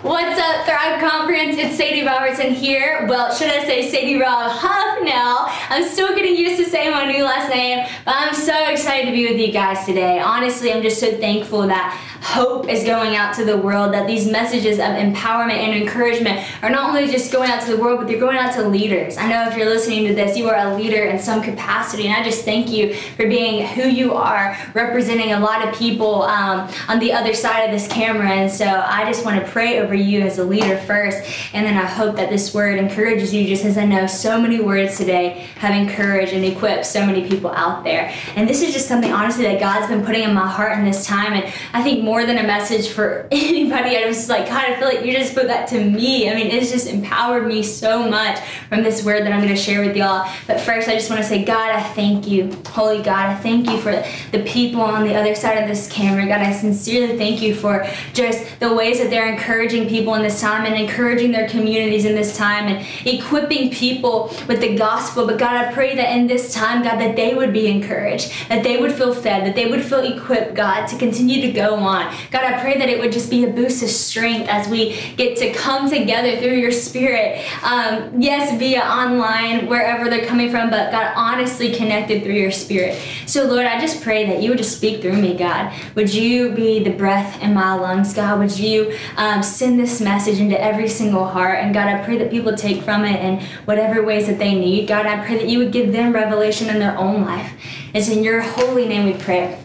What's 0.02 0.38
up, 0.38 0.64
Thrive 0.64 1.00
Conference? 1.00 1.56
It's 1.58 1.76
Sadie 1.76 2.06
Robertson 2.06 2.54
here. 2.54 3.04
Well, 3.08 3.34
should 3.34 3.48
I 3.48 3.64
say 3.64 3.90
Sadie 3.90 4.14
Rob 4.14 4.48
Huff 4.48 5.02
now? 5.02 5.46
I'm 5.68 5.82
still 5.88 6.14
getting 6.14 6.36
used 6.36 6.56
to 6.62 6.70
saying 6.70 6.92
my 6.92 7.04
new 7.04 7.24
last 7.24 7.50
name, 7.50 7.84
but 8.04 8.14
I'm 8.16 8.32
so 8.32 8.68
excited 8.68 9.06
to 9.06 9.12
be 9.12 9.26
with 9.26 9.40
you 9.40 9.50
guys 9.50 9.84
today. 9.84 10.20
Honestly, 10.20 10.72
I'm 10.72 10.82
just 10.82 11.00
so 11.00 11.16
thankful 11.16 11.66
that 11.66 12.00
hope 12.20 12.68
is 12.68 12.84
going 12.84 13.16
out 13.16 13.34
to 13.34 13.44
the 13.44 13.56
world, 13.56 13.92
that 13.92 14.06
these 14.06 14.30
messages 14.30 14.78
of 14.78 14.86
empowerment 14.86 15.54
and 15.54 15.82
encouragement 15.82 16.46
are 16.62 16.70
not 16.70 16.90
only 16.90 17.10
just 17.10 17.32
going 17.32 17.50
out 17.50 17.60
to 17.62 17.74
the 17.74 17.80
world, 17.80 17.98
but 17.98 18.08
they're 18.08 18.20
going 18.20 18.36
out 18.36 18.52
to 18.54 18.68
leaders. 18.68 19.16
I 19.16 19.28
know 19.28 19.48
if 19.48 19.56
you're 19.56 19.68
listening 19.68 20.06
to 20.06 20.14
this, 20.14 20.36
you 20.36 20.48
are 20.48 20.56
a 20.56 20.76
leader 20.76 21.04
in 21.04 21.18
some 21.18 21.42
capacity, 21.42 22.06
and 22.06 22.14
I 22.14 22.22
just 22.22 22.44
thank 22.44 22.70
you 22.70 22.94
for 22.94 23.26
being 23.28 23.66
who 23.66 23.88
you 23.88 24.14
are, 24.14 24.56
representing 24.74 25.32
a 25.32 25.40
lot 25.40 25.66
of 25.66 25.74
people 25.74 26.22
um, 26.22 26.70
on 26.88 26.98
the 26.98 27.12
other 27.12 27.34
side 27.34 27.62
of 27.62 27.72
this 27.72 27.88
camera. 27.88 28.28
And 28.28 28.50
so 28.50 28.64
I 28.64 29.04
just 29.04 29.24
want 29.24 29.44
to 29.44 29.50
pray 29.50 29.78
over 29.88 29.94
you 29.94 30.20
as 30.20 30.38
a 30.38 30.44
leader 30.44 30.76
first, 30.76 31.26
and 31.54 31.66
then 31.66 31.74
I 31.74 31.86
hope 31.86 32.16
that 32.16 32.28
this 32.28 32.52
word 32.52 32.78
encourages 32.78 33.32
you, 33.32 33.46
just 33.46 33.64
as 33.64 33.78
I 33.78 33.86
know 33.86 34.06
so 34.06 34.38
many 34.38 34.60
words 34.60 34.98
today 34.98 35.46
have 35.56 35.74
encouraged 35.74 36.34
and 36.34 36.44
equipped 36.44 36.84
so 36.84 37.06
many 37.06 37.26
people 37.26 37.50
out 37.52 37.84
there. 37.84 38.12
And 38.36 38.46
this 38.46 38.60
is 38.60 38.74
just 38.74 38.86
something, 38.86 39.10
honestly, 39.10 39.44
that 39.44 39.58
God's 39.58 39.88
been 39.88 40.04
putting 40.04 40.24
in 40.24 40.34
my 40.34 40.46
heart 40.46 40.78
in 40.78 40.84
this 40.84 41.06
time, 41.06 41.32
and 41.32 41.50
I 41.72 41.82
think 41.82 42.04
more 42.04 42.26
than 42.26 42.36
a 42.36 42.42
message 42.42 42.88
for 42.88 43.26
anybody. 43.32 43.96
I 43.96 44.06
was 44.06 44.28
like, 44.28 44.46
God, 44.46 44.62
I 44.62 44.78
feel 44.78 44.88
like 44.88 45.06
you 45.06 45.12
just 45.14 45.34
put 45.34 45.46
that 45.46 45.68
to 45.68 45.82
me. 45.82 46.30
I 46.30 46.34
mean, 46.34 46.48
it's 46.48 46.70
just 46.70 46.86
empowered 46.86 47.46
me 47.46 47.62
so 47.62 48.06
much 48.06 48.38
from 48.68 48.82
this 48.82 49.02
word 49.02 49.24
that 49.24 49.32
I'm 49.32 49.40
going 49.40 49.54
to 49.54 49.60
share 49.60 49.80
with 49.80 49.96
y'all. 49.96 50.30
But 50.46 50.60
first, 50.60 50.86
I 50.88 50.94
just 50.96 51.08
want 51.08 51.22
to 51.22 51.28
say, 51.28 51.44
God, 51.46 51.70
I 51.70 51.82
thank 51.94 52.28
you. 52.28 52.52
Holy 52.66 53.02
God, 53.02 53.30
I 53.30 53.36
thank 53.36 53.70
you 53.70 53.78
for 53.78 54.04
the 54.32 54.44
people 54.44 54.82
on 54.82 55.04
the 55.04 55.14
other 55.14 55.34
side 55.34 55.62
of 55.62 55.66
this 55.66 55.90
camera. 55.90 56.26
God, 56.26 56.40
I 56.40 56.52
sincerely 56.52 57.16
thank 57.16 57.40
you 57.40 57.54
for 57.54 57.86
just 58.12 58.44
the 58.60 58.74
ways 58.74 58.98
that 58.98 59.08
they're 59.08 59.32
encouraging 59.32 59.77
people 59.86 60.14
in 60.14 60.22
this 60.22 60.40
time 60.40 60.64
and 60.64 60.74
encouraging 60.74 61.30
their 61.30 61.46
communities 61.46 62.06
in 62.06 62.14
this 62.14 62.34
time 62.34 62.68
and 62.68 62.86
equipping 63.06 63.70
people 63.70 64.34
with 64.48 64.60
the 64.60 64.74
gospel. 64.76 65.26
But 65.26 65.38
God, 65.38 65.54
I 65.54 65.72
pray 65.74 65.94
that 65.96 66.16
in 66.16 66.26
this 66.26 66.54
time, 66.54 66.82
God, 66.82 66.98
that 66.98 67.16
they 67.16 67.34
would 67.34 67.52
be 67.52 67.66
encouraged, 67.66 68.32
that 68.48 68.64
they 68.64 68.80
would 68.80 68.92
feel 68.92 69.12
fed, 69.12 69.46
that 69.46 69.54
they 69.54 69.66
would 69.68 69.84
feel 69.84 70.00
equipped, 70.00 70.54
God, 70.54 70.86
to 70.86 70.96
continue 70.96 71.42
to 71.42 71.52
go 71.52 71.74
on. 71.74 72.14
God, 72.30 72.44
I 72.44 72.58
pray 72.60 72.78
that 72.78 72.88
it 72.88 72.98
would 72.98 73.12
just 73.12 73.28
be 73.28 73.44
a 73.44 73.48
boost 73.48 73.82
of 73.82 73.90
strength 73.90 74.48
as 74.48 74.68
we 74.68 74.98
get 75.16 75.36
to 75.38 75.52
come 75.52 75.90
together 75.90 76.38
through 76.38 76.56
your 76.56 76.72
spirit. 76.72 77.44
Um, 77.62 78.20
yes, 78.20 78.58
via 78.58 78.80
online, 78.80 79.66
wherever 79.66 80.08
they're 80.08 80.24
coming 80.24 80.50
from, 80.50 80.70
but 80.70 80.90
God, 80.90 81.12
honestly 81.14 81.74
connected 81.74 82.22
through 82.22 82.34
your 82.34 82.50
spirit. 82.50 82.98
So, 83.26 83.44
Lord, 83.44 83.66
I 83.66 83.78
just 83.78 84.02
pray 84.02 84.24
that 84.26 84.42
you 84.42 84.50
would 84.50 84.58
just 84.58 84.76
speak 84.76 85.02
through 85.02 85.16
me, 85.16 85.36
God. 85.36 85.72
Would 85.94 86.14
you 86.14 86.52
be 86.52 86.82
the 86.82 86.90
breath 86.90 87.42
in 87.42 87.52
my 87.52 87.74
lungs, 87.74 88.14
God? 88.14 88.38
Would 88.38 88.58
you 88.58 88.96
um, 89.16 89.42
send 89.42 89.67
this 89.76 90.00
message 90.00 90.40
into 90.40 90.60
every 90.60 90.88
single 90.88 91.26
heart? 91.26 91.58
And 91.58 91.74
God, 91.74 91.88
I 91.88 92.04
pray 92.04 92.16
that 92.18 92.30
people 92.30 92.56
take 92.56 92.82
from 92.82 93.04
it 93.04 93.20
in 93.20 93.46
whatever 93.64 94.02
ways 94.02 94.26
that 94.26 94.38
they 94.38 94.54
need. 94.54 94.88
God, 94.88 95.06
I 95.06 95.24
pray 95.24 95.36
that 95.38 95.48
you 95.48 95.58
would 95.58 95.72
give 95.72 95.92
them 95.92 96.12
revelation 96.12 96.68
in 96.68 96.78
their 96.78 96.96
own 96.96 97.22
life. 97.22 97.52
It's 97.92 98.08
in 98.08 98.24
your 98.24 98.40
holy 98.40 98.86
name 98.86 99.04
we 99.04 99.14
pray. 99.14 99.58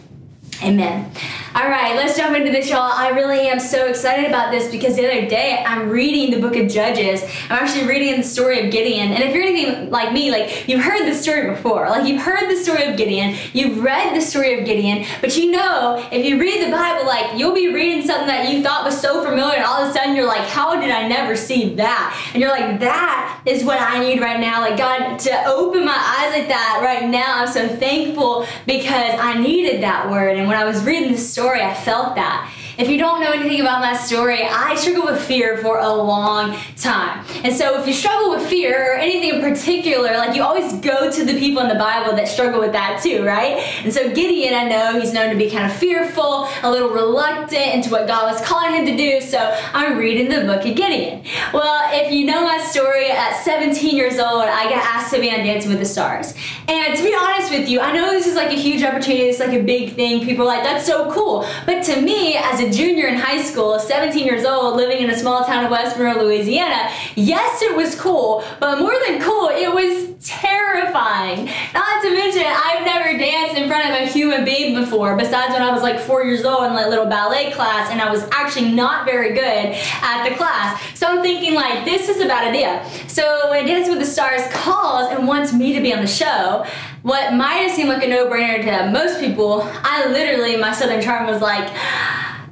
Amen. 0.62 1.10
All 1.56 1.68
right, 1.68 1.94
let's 1.94 2.16
jump 2.16 2.36
into 2.36 2.50
this, 2.50 2.68
y'all. 2.68 2.80
I 2.80 3.10
really 3.10 3.46
am 3.46 3.60
so 3.60 3.86
excited 3.86 4.26
about 4.26 4.50
this 4.50 4.68
because 4.72 4.96
the 4.96 5.06
other 5.06 5.28
day 5.28 5.62
I'm 5.64 5.88
reading 5.88 6.32
the 6.32 6.40
book 6.44 6.56
of 6.56 6.68
Judges. 6.68 7.22
I'm 7.48 7.62
actually 7.62 7.86
reading 7.86 8.16
the 8.16 8.24
story 8.24 8.66
of 8.66 8.72
Gideon. 8.72 9.12
And 9.12 9.22
if 9.22 9.32
you're 9.32 9.44
anything 9.44 9.88
like 9.88 10.12
me, 10.12 10.32
like 10.32 10.66
you've 10.66 10.82
heard 10.82 11.06
the 11.06 11.14
story 11.14 11.48
before, 11.48 11.88
like 11.88 12.08
you've 12.08 12.22
heard 12.22 12.50
the 12.50 12.56
story 12.56 12.86
of 12.86 12.96
Gideon, 12.96 13.36
you've 13.52 13.84
read 13.84 14.16
the 14.16 14.20
story 14.20 14.58
of 14.58 14.66
Gideon, 14.66 15.06
but 15.20 15.36
you 15.36 15.52
know, 15.52 16.04
if 16.10 16.26
you 16.26 16.40
read 16.40 16.66
the 16.66 16.72
Bible, 16.72 17.06
like 17.06 17.38
you'll 17.38 17.54
be 17.54 17.72
reading 17.72 18.04
something 18.04 18.26
that 18.26 18.52
you 18.52 18.60
thought 18.60 18.84
was 18.84 19.00
so 19.00 19.22
familiar, 19.22 19.54
and 19.54 19.64
all 19.64 19.80
of 19.80 19.90
a 19.90 19.92
sudden 19.92 20.16
you're 20.16 20.26
like, 20.26 20.48
how 20.48 20.80
did 20.80 20.90
I 20.90 21.06
never 21.06 21.36
see 21.36 21.76
that? 21.76 22.30
And 22.34 22.42
you're 22.42 22.50
like, 22.50 22.80
that 22.80 23.42
is 23.46 23.62
what 23.62 23.80
I 23.80 24.00
need 24.00 24.20
right 24.20 24.40
now. 24.40 24.60
Like 24.60 24.76
God, 24.76 25.18
to 25.20 25.46
open 25.46 25.84
my 25.84 25.92
eyes 25.92 26.36
like 26.36 26.48
that 26.48 26.80
right 26.82 27.08
now, 27.08 27.42
I'm 27.42 27.46
so 27.46 27.68
thankful 27.68 28.44
because 28.66 29.20
I 29.20 29.38
needed 29.38 29.84
that 29.84 30.10
word. 30.10 30.36
And 30.36 30.48
when 30.48 30.56
I 30.56 30.64
was 30.64 30.82
reading 30.82 31.12
the 31.12 31.18
story, 31.18 31.43
story, 31.44 31.60
I 31.60 31.74
felt 31.74 32.14
that. 32.14 32.63
If 32.76 32.88
you 32.88 32.98
don't 32.98 33.20
know 33.20 33.30
anything 33.30 33.60
about 33.60 33.80
my 33.80 33.96
story, 33.96 34.42
I 34.42 34.74
struggled 34.74 35.06
with 35.06 35.22
fear 35.22 35.58
for 35.58 35.78
a 35.78 35.92
long 35.92 36.56
time. 36.76 37.24
And 37.44 37.54
so 37.54 37.80
if 37.80 37.86
you 37.86 37.92
struggle 37.92 38.30
with 38.30 38.46
fear 38.48 38.94
or 38.94 38.96
anything 38.96 39.34
in 39.34 39.40
particular, 39.40 40.16
like 40.16 40.34
you 40.34 40.42
always 40.42 40.72
go 40.80 41.10
to 41.10 41.24
the 41.24 41.38
people 41.38 41.62
in 41.62 41.68
the 41.68 41.76
Bible 41.76 42.16
that 42.16 42.26
struggle 42.26 42.60
with 42.60 42.72
that 42.72 43.00
too, 43.02 43.24
right? 43.24 43.58
And 43.84 43.92
so 43.92 44.12
Gideon, 44.12 44.54
I 44.54 44.68
know 44.68 45.00
he's 45.00 45.12
known 45.12 45.30
to 45.30 45.36
be 45.36 45.50
kind 45.50 45.70
of 45.70 45.76
fearful, 45.76 46.48
a 46.62 46.70
little 46.70 46.88
reluctant 46.88 47.74
into 47.74 47.90
what 47.90 48.08
God 48.08 48.32
was 48.32 48.44
calling 48.44 48.74
him 48.74 48.86
to 48.86 48.96
do. 48.96 49.20
So 49.20 49.38
I'm 49.72 49.96
reading 49.96 50.28
the 50.28 50.40
book 50.40 50.66
of 50.66 50.74
Gideon. 50.74 51.22
Well, 51.52 51.88
if 51.92 52.12
you 52.12 52.26
know 52.26 52.42
my 52.42 52.58
story, 52.58 53.10
at 53.10 53.36
17 53.42 53.94
years 53.94 54.18
old, 54.18 54.42
I 54.42 54.64
got 54.64 54.84
asked 54.84 55.14
to 55.14 55.20
be 55.20 55.30
on 55.30 55.38
Dancing 55.38 55.70
with 55.70 55.78
the 55.78 55.86
Stars. 55.86 56.34
And 56.66 56.96
to 56.96 57.02
be 57.02 57.14
honest 57.14 57.50
with 57.50 57.68
you, 57.68 57.80
I 57.80 57.92
know 57.92 58.10
this 58.10 58.26
is 58.26 58.34
like 58.34 58.50
a 58.50 58.56
huge 58.56 58.82
opportunity, 58.82 59.24
it's 59.24 59.38
like 59.38 59.52
a 59.52 59.62
big 59.62 59.94
thing. 59.94 60.24
People 60.24 60.44
are 60.44 60.56
like, 60.56 60.64
that's 60.64 60.86
so 60.86 61.12
cool. 61.12 61.46
But 61.66 61.82
to 61.84 62.00
me, 62.00 62.36
as 62.36 62.60
a 62.60 62.63
a 62.64 62.70
junior 62.70 63.06
in 63.06 63.16
high 63.16 63.42
school, 63.42 63.78
17 63.78 64.24
years 64.24 64.44
old, 64.44 64.76
living 64.76 65.02
in 65.02 65.10
a 65.10 65.16
small 65.16 65.44
town 65.44 65.64
of 65.64 65.70
Monroe, 65.70 66.22
Louisiana, 66.22 66.90
yes, 67.14 67.62
it 67.62 67.76
was 67.76 67.94
cool, 67.94 68.42
but 68.60 68.80
more 68.80 68.94
than 69.06 69.20
cool, 69.20 69.48
it 69.48 69.72
was 69.72 70.14
terrifying. 70.24 71.44
Not 71.74 72.02
to 72.02 72.10
mention, 72.10 72.44
I've 72.46 72.84
never 72.84 73.18
danced 73.18 73.56
in 73.56 73.68
front 73.68 73.90
of 73.90 73.94
a 73.94 74.06
human 74.10 74.44
being 74.44 74.74
before, 74.74 75.16
besides 75.16 75.52
when 75.52 75.62
I 75.62 75.70
was 75.72 75.82
like 75.82 76.00
four 76.00 76.24
years 76.24 76.44
old 76.44 76.64
in 76.64 76.72
like 76.72 76.88
little 76.88 77.06
ballet 77.06 77.52
class, 77.52 77.90
and 77.90 78.00
I 78.00 78.10
was 78.10 78.22
actually 78.32 78.72
not 78.72 79.04
very 79.04 79.34
good 79.34 79.76
at 80.02 80.28
the 80.28 80.34
class. 80.36 80.80
So 80.98 81.06
I'm 81.06 81.22
thinking 81.22 81.54
like, 81.54 81.84
this 81.84 82.08
is 82.08 82.20
a 82.20 82.26
bad 82.26 82.48
idea. 82.48 82.88
So 83.08 83.50
when 83.50 83.66
Dance 83.66 83.88
with 83.88 83.98
the 83.98 84.06
Stars 84.06 84.50
calls 84.52 85.12
and 85.12 85.28
wants 85.28 85.52
me 85.52 85.74
to 85.74 85.80
be 85.80 85.92
on 85.92 86.00
the 86.00 86.06
show, 86.06 86.64
what 87.02 87.34
might 87.34 87.56
have 87.56 87.72
seemed 87.72 87.90
like 87.90 88.02
a 88.02 88.08
no-brainer 88.08 88.64
to 88.64 88.90
most 88.90 89.20
people, 89.20 89.60
I 89.82 90.06
literally, 90.06 90.56
my 90.56 90.72
Southern 90.72 91.02
charm 91.02 91.26
was 91.26 91.42
like, 91.42 91.70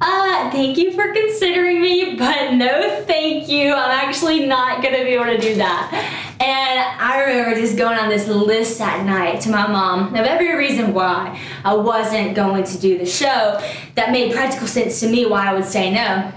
uh, 0.05 0.51
thank 0.51 0.77
you 0.77 0.91
for 0.91 1.13
considering 1.13 1.81
me, 1.81 2.15
but 2.15 2.53
no 2.53 3.03
thank 3.05 3.47
you. 3.47 3.73
I'm 3.73 3.91
actually 3.91 4.45
not 4.45 4.83
gonna 4.83 5.03
be 5.03 5.11
able 5.11 5.25
to 5.25 5.37
do 5.37 5.55
that. 5.55 5.91
And 6.41 7.01
I 7.01 7.23
remember 7.23 7.55
just 7.55 7.77
going 7.77 7.97
on 7.97 8.09
this 8.09 8.27
list 8.27 8.79
that 8.79 9.05
night 9.05 9.39
to 9.41 9.49
my 9.49 9.65
mom 9.65 10.13
of 10.13 10.25
every 10.25 10.53
reason 10.55 10.93
why 10.93 11.39
I 11.63 11.73
wasn't 11.73 12.35
going 12.35 12.65
to 12.65 12.77
do 12.79 12.97
the 12.97 13.05
show 13.05 13.61
that 13.95 14.11
made 14.11 14.33
practical 14.33 14.67
sense 14.67 14.99
to 14.99 15.07
me 15.07 15.25
why 15.25 15.47
I 15.49 15.53
would 15.53 15.65
say 15.65 15.91
no. 15.91 16.31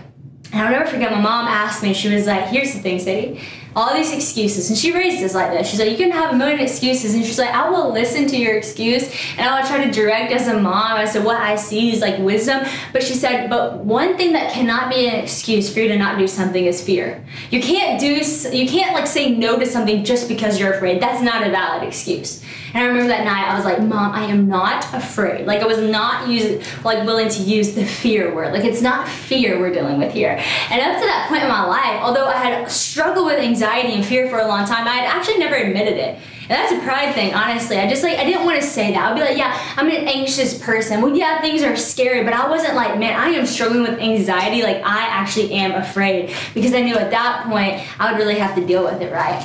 And 0.53 0.63
I'll 0.63 0.71
never 0.71 0.87
forget 0.87 1.11
my 1.11 1.21
mom 1.21 1.49
asked 1.49 1.83
me, 1.83 1.93
she 1.93 2.09
was 2.09 2.27
like, 2.27 2.45
here's 2.47 2.73
the 2.73 2.79
thing, 2.79 3.01
Sadie 3.01 3.41
all 3.77 3.95
these 3.95 4.11
excuses. 4.11 4.71
And 4.71 4.79
she 4.79 4.91
raised 4.91 5.23
us 5.23 5.35
like 5.35 5.51
this. 5.51 5.69
She's 5.69 5.79
like, 5.79 5.91
you 5.91 5.99
can 5.99 6.11
have 6.11 6.33
a 6.33 6.37
million 6.37 6.61
excuses. 6.61 7.15
And 7.15 7.23
she's 7.23 7.39
like, 7.39 7.51
I 7.51 7.69
will 7.69 7.93
listen 7.93 8.27
to 8.27 8.37
your 8.37 8.57
excuse 8.57 9.05
and 9.37 9.43
I 9.43 9.61
will 9.61 9.69
try 9.69 9.85
to 9.85 9.93
direct 9.93 10.33
as 10.33 10.49
a 10.49 10.59
mom. 10.59 10.97
I 10.97 11.05
said, 11.05 11.25
what 11.25 11.39
I 11.39 11.57
see 11.57 11.93
is 11.93 12.01
like 12.01 12.19
wisdom. 12.19 12.67
But 12.95 13.03
she 13.03 13.13
said, 13.13 13.51
but 13.51 13.85
one 13.85 14.17
thing 14.17 14.33
that 14.33 14.51
cannot 14.53 14.91
be 14.91 15.07
an 15.07 15.17
excuse 15.17 15.73
for 15.73 15.81
you 15.81 15.89
to 15.89 15.99
not 15.99 16.19
do 16.19 16.27
something 16.27 16.65
is 16.65 16.83
fear. 16.83 17.23
You 17.51 17.61
can't 17.61 18.01
do, 18.01 18.15
you 18.57 18.67
can't 18.67 18.95
like 18.95 19.07
say 19.07 19.37
no 19.37 19.59
to 19.59 19.67
something 19.67 20.05
just 20.05 20.27
because 20.27 20.59
you're 20.59 20.73
afraid. 20.73 21.03
That's 21.03 21.23
not 21.23 21.47
a 21.47 21.51
valid 21.51 21.87
excuse. 21.87 22.43
And 22.75 22.83
I 22.83 22.87
remember 22.87 23.09
that 23.09 23.25
night 23.25 23.49
I 23.49 23.55
was 23.57 23.65
like, 23.65 23.81
Mom, 23.81 24.13
I 24.13 24.25
am 24.25 24.49
not 24.49 24.93
afraid. 24.95 25.47
Like 25.47 25.61
I 25.61 25.67
was 25.67 25.79
not 25.79 26.29
using, 26.29 26.63
like 26.85 27.05
willing 27.07 27.29
to 27.29 27.43
use 27.43 27.75
the 27.75 27.85
fear 27.85 28.35
word. 28.35 28.53
Like 28.53 28.65
it's 28.65 28.83
not 28.83 29.09
fear 29.09 29.59
we're 29.59 29.73
dealing 29.73 29.99
with 29.99 30.13
here. 30.13 30.31
And 30.71 30.81
up 30.81 31.01
to 31.01 31.07
that 31.07 31.27
point 31.29 31.43
in 31.43 31.49
my 31.49 31.65
life, 31.65 32.01
although 32.03 32.27
I 32.27 32.37
had 32.37 32.71
struggled 32.71 33.27
with 33.27 33.39
anxiety 33.39 33.95
and 33.95 34.05
fear 34.05 34.29
for 34.29 34.39
a 34.39 34.47
long 34.47 34.67
time, 34.67 34.87
I 34.87 34.97
had 34.97 35.05
actually 35.05 35.39
never 35.39 35.55
admitted 35.55 35.97
it. 35.97 36.19
And 36.49 36.51
that's 36.51 36.73
a 36.73 36.79
pride 36.85 37.13
thing, 37.15 37.35
honestly. 37.35 37.77
I 37.77 37.89
just 37.89 38.05
like 38.05 38.19
I 38.19 38.25
didn't 38.25 38.45
want 38.45 38.61
to 38.61 38.67
say 38.67 38.93
that. 38.93 39.11
I'd 39.11 39.15
be 39.15 39.21
like, 39.21 39.37
yeah, 39.37 39.59
I'm 39.77 39.89
an 39.89 40.07
anxious 40.09 40.63
person. 40.63 41.03
Well, 41.03 41.17
yeah, 41.17 41.41
things 41.41 41.63
are 41.63 41.77
scary, 41.77 42.23
but 42.23 42.33
I 42.33 42.49
wasn't 42.49 42.75
like, 42.75 42.99
man, 42.99 43.19
I 43.19 43.31
am 43.31 43.47
struggling 43.47 43.83
with 43.83 43.99
anxiety. 43.99 44.63
Like 44.63 44.77
I 44.77 45.07
actually 45.09 45.53
am 45.53 45.73
afraid 45.73 46.33
because 46.55 46.73
I 46.73 46.83
knew 46.83 46.95
at 46.95 47.11
that 47.11 47.47
point 47.47 47.83
I 48.01 48.13
would 48.13 48.19
really 48.19 48.39
have 48.39 48.55
to 48.55 48.65
deal 48.65 48.85
with 48.85 49.01
it, 49.03 49.13
right? 49.13 49.45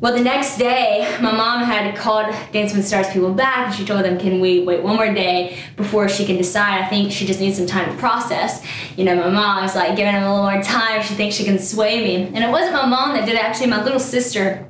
Well, 0.00 0.14
the 0.14 0.22
next 0.22 0.56
day, 0.56 1.14
my 1.20 1.30
mom 1.30 1.62
had 1.62 1.94
called 1.94 2.34
Dance 2.52 2.72
with 2.72 2.86
Stars 2.86 3.10
people 3.10 3.34
back 3.34 3.66
and 3.66 3.74
she 3.74 3.84
told 3.84 4.02
them, 4.02 4.18
Can 4.18 4.40
we 4.40 4.64
wait 4.64 4.82
one 4.82 4.96
more 4.96 5.12
day 5.12 5.58
before 5.76 6.08
she 6.08 6.24
can 6.24 6.38
decide? 6.38 6.82
I 6.82 6.88
think 6.88 7.12
she 7.12 7.26
just 7.26 7.38
needs 7.38 7.58
some 7.58 7.66
time 7.66 7.90
to 7.90 7.98
process. 7.98 8.66
You 8.96 9.04
know, 9.04 9.14
my 9.14 9.28
mom 9.28 9.62
was 9.62 9.76
like 9.76 9.96
giving 9.96 10.14
them 10.14 10.22
a 10.22 10.34
little 10.34 10.50
more 10.50 10.62
time. 10.62 11.02
She 11.02 11.12
thinks 11.14 11.36
she 11.36 11.44
can 11.44 11.58
sway 11.58 12.02
me. 12.02 12.32
And 12.34 12.38
it 12.38 12.50
wasn't 12.50 12.72
my 12.72 12.86
mom 12.86 13.14
that 13.14 13.26
did 13.26 13.34
it, 13.34 13.44
actually, 13.44 13.66
my 13.66 13.84
little 13.84 14.00
sister. 14.00 14.66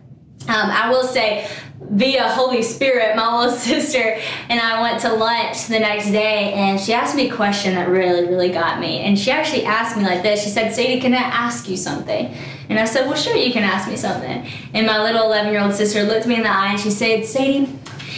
Um, 0.48 0.68
I 0.68 0.90
will 0.90 1.04
say, 1.04 1.48
via 1.80 2.28
Holy 2.28 2.62
Spirit, 2.62 3.14
my 3.14 3.38
little 3.38 3.56
sister 3.56 4.18
and 4.48 4.60
I 4.60 4.82
went 4.82 5.00
to 5.02 5.12
lunch 5.12 5.66
the 5.66 5.78
next 5.78 6.10
day 6.10 6.52
and 6.54 6.80
she 6.80 6.92
asked 6.92 7.14
me 7.14 7.30
a 7.30 7.34
question 7.34 7.74
that 7.76 7.88
really, 7.88 8.26
really 8.26 8.50
got 8.50 8.80
me. 8.80 8.98
And 9.00 9.16
she 9.16 9.30
actually 9.30 9.64
asked 9.64 9.96
me 9.96 10.02
like 10.02 10.22
this 10.22 10.42
She 10.42 10.50
said, 10.50 10.74
Sadie, 10.74 11.00
can 11.00 11.14
I 11.14 11.18
ask 11.18 11.68
you 11.68 11.76
something? 11.76 12.34
And 12.70 12.78
I 12.78 12.84
said, 12.84 13.06
Well, 13.06 13.16
sure, 13.16 13.34
you 13.34 13.52
can 13.52 13.64
ask 13.64 13.88
me 13.88 13.96
something. 13.96 14.46
And 14.72 14.86
my 14.86 15.02
little 15.02 15.24
11 15.24 15.52
year 15.52 15.60
old 15.60 15.74
sister 15.74 16.04
looked 16.04 16.26
me 16.26 16.36
in 16.36 16.44
the 16.44 16.50
eye 16.50 16.70
and 16.70 16.80
she 16.80 16.90
said, 16.90 17.26
Sadie, 17.26 17.68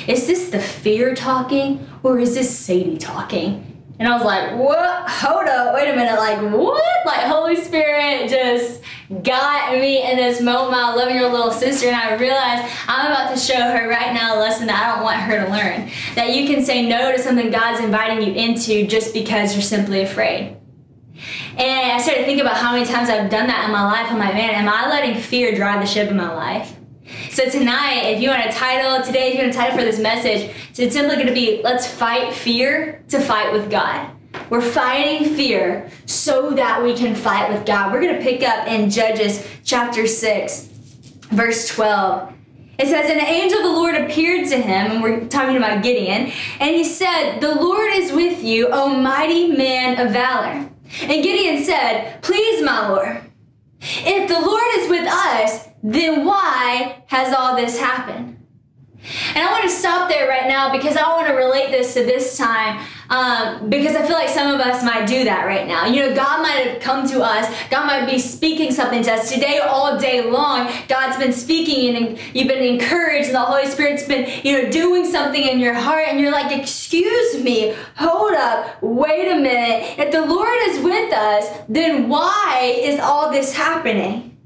is 0.06 0.26
this 0.26 0.50
the 0.50 0.60
fear 0.60 1.14
talking 1.14 1.88
or 2.02 2.18
is 2.18 2.34
this 2.34 2.56
Sadie 2.56 2.98
talking? 2.98 3.68
And 3.98 4.06
I 4.06 4.14
was 4.14 4.24
like, 4.24 4.54
what? 4.58 5.08
Hold 5.08 5.48
up, 5.48 5.74
wait 5.74 5.90
a 5.90 5.96
minute, 5.96 6.16
like 6.16 6.38
what? 6.52 6.84
Like 7.06 7.20
Holy 7.20 7.56
Spirit 7.56 8.28
just 8.28 8.82
got 9.22 9.72
me 9.72 10.02
in 10.10 10.16
this 10.16 10.40
moment, 10.40 10.72
my 10.72 10.92
11 10.92 11.14
year 11.14 11.24
old 11.24 11.32
little 11.32 11.50
sister, 11.50 11.86
and 11.86 11.96
I 11.96 12.16
realized 12.16 12.70
I'm 12.88 13.06
about 13.10 13.34
to 13.34 13.40
show 13.40 13.54
her 13.54 13.88
right 13.88 14.12
now 14.12 14.36
a 14.36 14.38
lesson 14.38 14.66
that 14.66 14.82
I 14.82 14.94
don't 14.94 15.04
want 15.04 15.16
her 15.16 15.46
to 15.46 15.50
learn. 15.50 15.90
That 16.14 16.36
you 16.36 16.46
can 16.46 16.62
say 16.62 16.86
no 16.86 17.12
to 17.12 17.18
something 17.18 17.50
God's 17.50 17.82
inviting 17.82 18.26
you 18.26 18.34
into 18.34 18.86
just 18.86 19.14
because 19.14 19.54
you're 19.54 19.62
simply 19.62 20.02
afraid. 20.02 20.56
And 21.56 21.92
I 21.92 22.00
started 22.00 22.24
thinking 22.24 22.40
about 22.40 22.56
how 22.56 22.72
many 22.72 22.86
times 22.86 23.08
I've 23.08 23.30
done 23.30 23.46
that 23.46 23.64
in 23.66 23.72
my 23.72 23.84
life. 23.84 24.10
I'm 24.10 24.18
like, 24.18 24.34
man, 24.34 24.50
am 24.50 24.68
I 24.68 24.88
letting 24.88 25.20
fear 25.20 25.54
drive 25.54 25.80
the 25.80 25.86
ship 25.86 26.10
in 26.10 26.16
my 26.16 26.32
life? 26.32 26.76
So 27.30 27.48
tonight, 27.48 28.06
if 28.06 28.20
you 28.20 28.30
want 28.30 28.46
a 28.46 28.52
title, 28.52 29.02
today, 29.04 29.28
if 29.28 29.34
you 29.34 29.40
want 29.42 29.54
a 29.54 29.56
title 29.56 29.78
for 29.78 29.84
this 29.84 29.98
message, 29.98 30.54
it's 30.76 30.94
simply 30.94 31.16
going 31.16 31.26
to 31.26 31.34
be 31.34 31.60
Let's 31.62 31.86
Fight 31.86 32.34
Fear 32.34 33.04
to 33.08 33.20
Fight 33.20 33.52
with 33.52 33.70
God. 33.70 34.10
We're 34.50 34.62
fighting 34.62 35.34
fear 35.34 35.90
so 36.06 36.50
that 36.52 36.82
we 36.82 36.94
can 36.94 37.14
fight 37.14 37.50
with 37.50 37.66
God. 37.66 37.92
We're 37.92 38.00
going 38.00 38.16
to 38.16 38.22
pick 38.22 38.42
up 38.42 38.66
in 38.66 38.90
Judges 38.90 39.46
chapter 39.64 40.06
6, 40.06 40.68
verse 41.30 41.68
12. 41.68 42.32
It 42.78 42.88
says, 42.88 43.10
an 43.10 43.20
angel 43.20 43.58
of 43.58 43.64
the 43.64 43.70
Lord 43.70 43.94
appeared 43.94 44.48
to 44.48 44.56
him, 44.56 44.92
and 44.92 45.02
we're 45.02 45.26
talking 45.26 45.56
about 45.56 45.82
Gideon, 45.82 46.32
and 46.58 46.74
he 46.74 46.84
said, 46.84 47.40
The 47.40 47.54
Lord 47.54 47.92
is 47.92 48.12
with 48.12 48.42
you, 48.42 48.68
O 48.68 48.96
mighty 48.96 49.52
man 49.52 50.04
of 50.04 50.12
valor. 50.12 50.68
And 51.00 51.22
Gideon 51.22 51.64
said, 51.64 52.22
Please, 52.22 52.62
my 52.62 52.88
Lord, 52.88 53.22
if 53.80 54.28
the 54.28 54.40
Lord 54.40 54.64
is 54.76 54.90
with 54.90 55.06
us, 55.08 55.68
then 55.82 56.24
why 56.24 57.02
has 57.06 57.34
all 57.34 57.56
this 57.56 57.78
happened? 57.78 58.41
And 59.34 59.38
I 59.38 59.50
want 59.50 59.64
to 59.64 59.70
stop 59.70 60.08
there 60.08 60.28
right 60.28 60.46
now 60.46 60.70
because 60.70 60.96
I 60.96 61.08
want 61.08 61.26
to 61.26 61.32
relate 61.32 61.72
this 61.72 61.94
to 61.94 62.04
this 62.04 62.38
time 62.38 62.86
um, 63.10 63.68
because 63.68 63.96
I 63.96 64.02
feel 64.06 64.16
like 64.16 64.28
some 64.28 64.54
of 64.54 64.60
us 64.60 64.84
might 64.84 65.06
do 65.06 65.24
that 65.24 65.44
right 65.44 65.66
now. 65.66 65.86
You 65.86 66.00
know, 66.00 66.14
God 66.14 66.40
might 66.40 66.66
have 66.66 66.80
come 66.80 67.08
to 67.08 67.20
us, 67.20 67.52
God 67.68 67.86
might 67.86 68.08
be 68.08 68.20
speaking 68.20 68.70
something 68.70 69.02
to 69.02 69.12
us 69.12 69.32
today 69.32 69.58
all 69.58 69.98
day 69.98 70.22
long. 70.30 70.70
God's 70.88 71.16
been 71.16 71.32
speaking 71.32 71.96
and 71.96 72.18
you've 72.32 72.46
been 72.46 72.62
encouraged, 72.62 73.26
and 73.26 73.34
the 73.34 73.40
Holy 73.40 73.66
Spirit's 73.66 74.04
been, 74.04 74.30
you 74.44 74.62
know, 74.62 74.70
doing 74.70 75.04
something 75.04 75.42
in 75.42 75.58
your 75.58 75.74
heart, 75.74 76.06
and 76.08 76.20
you're 76.20 76.32
like, 76.32 76.56
Excuse 76.56 77.42
me, 77.42 77.74
hold 77.96 78.34
up, 78.34 78.80
wait 78.82 79.30
a 79.30 79.34
minute. 79.34 79.98
If 79.98 80.12
the 80.12 80.24
Lord 80.24 80.56
is 80.68 80.82
with 80.82 81.12
us, 81.12 81.48
then 81.68 82.08
why 82.08 82.78
is 82.80 83.00
all 83.00 83.32
this 83.32 83.54
happening? 83.54 84.38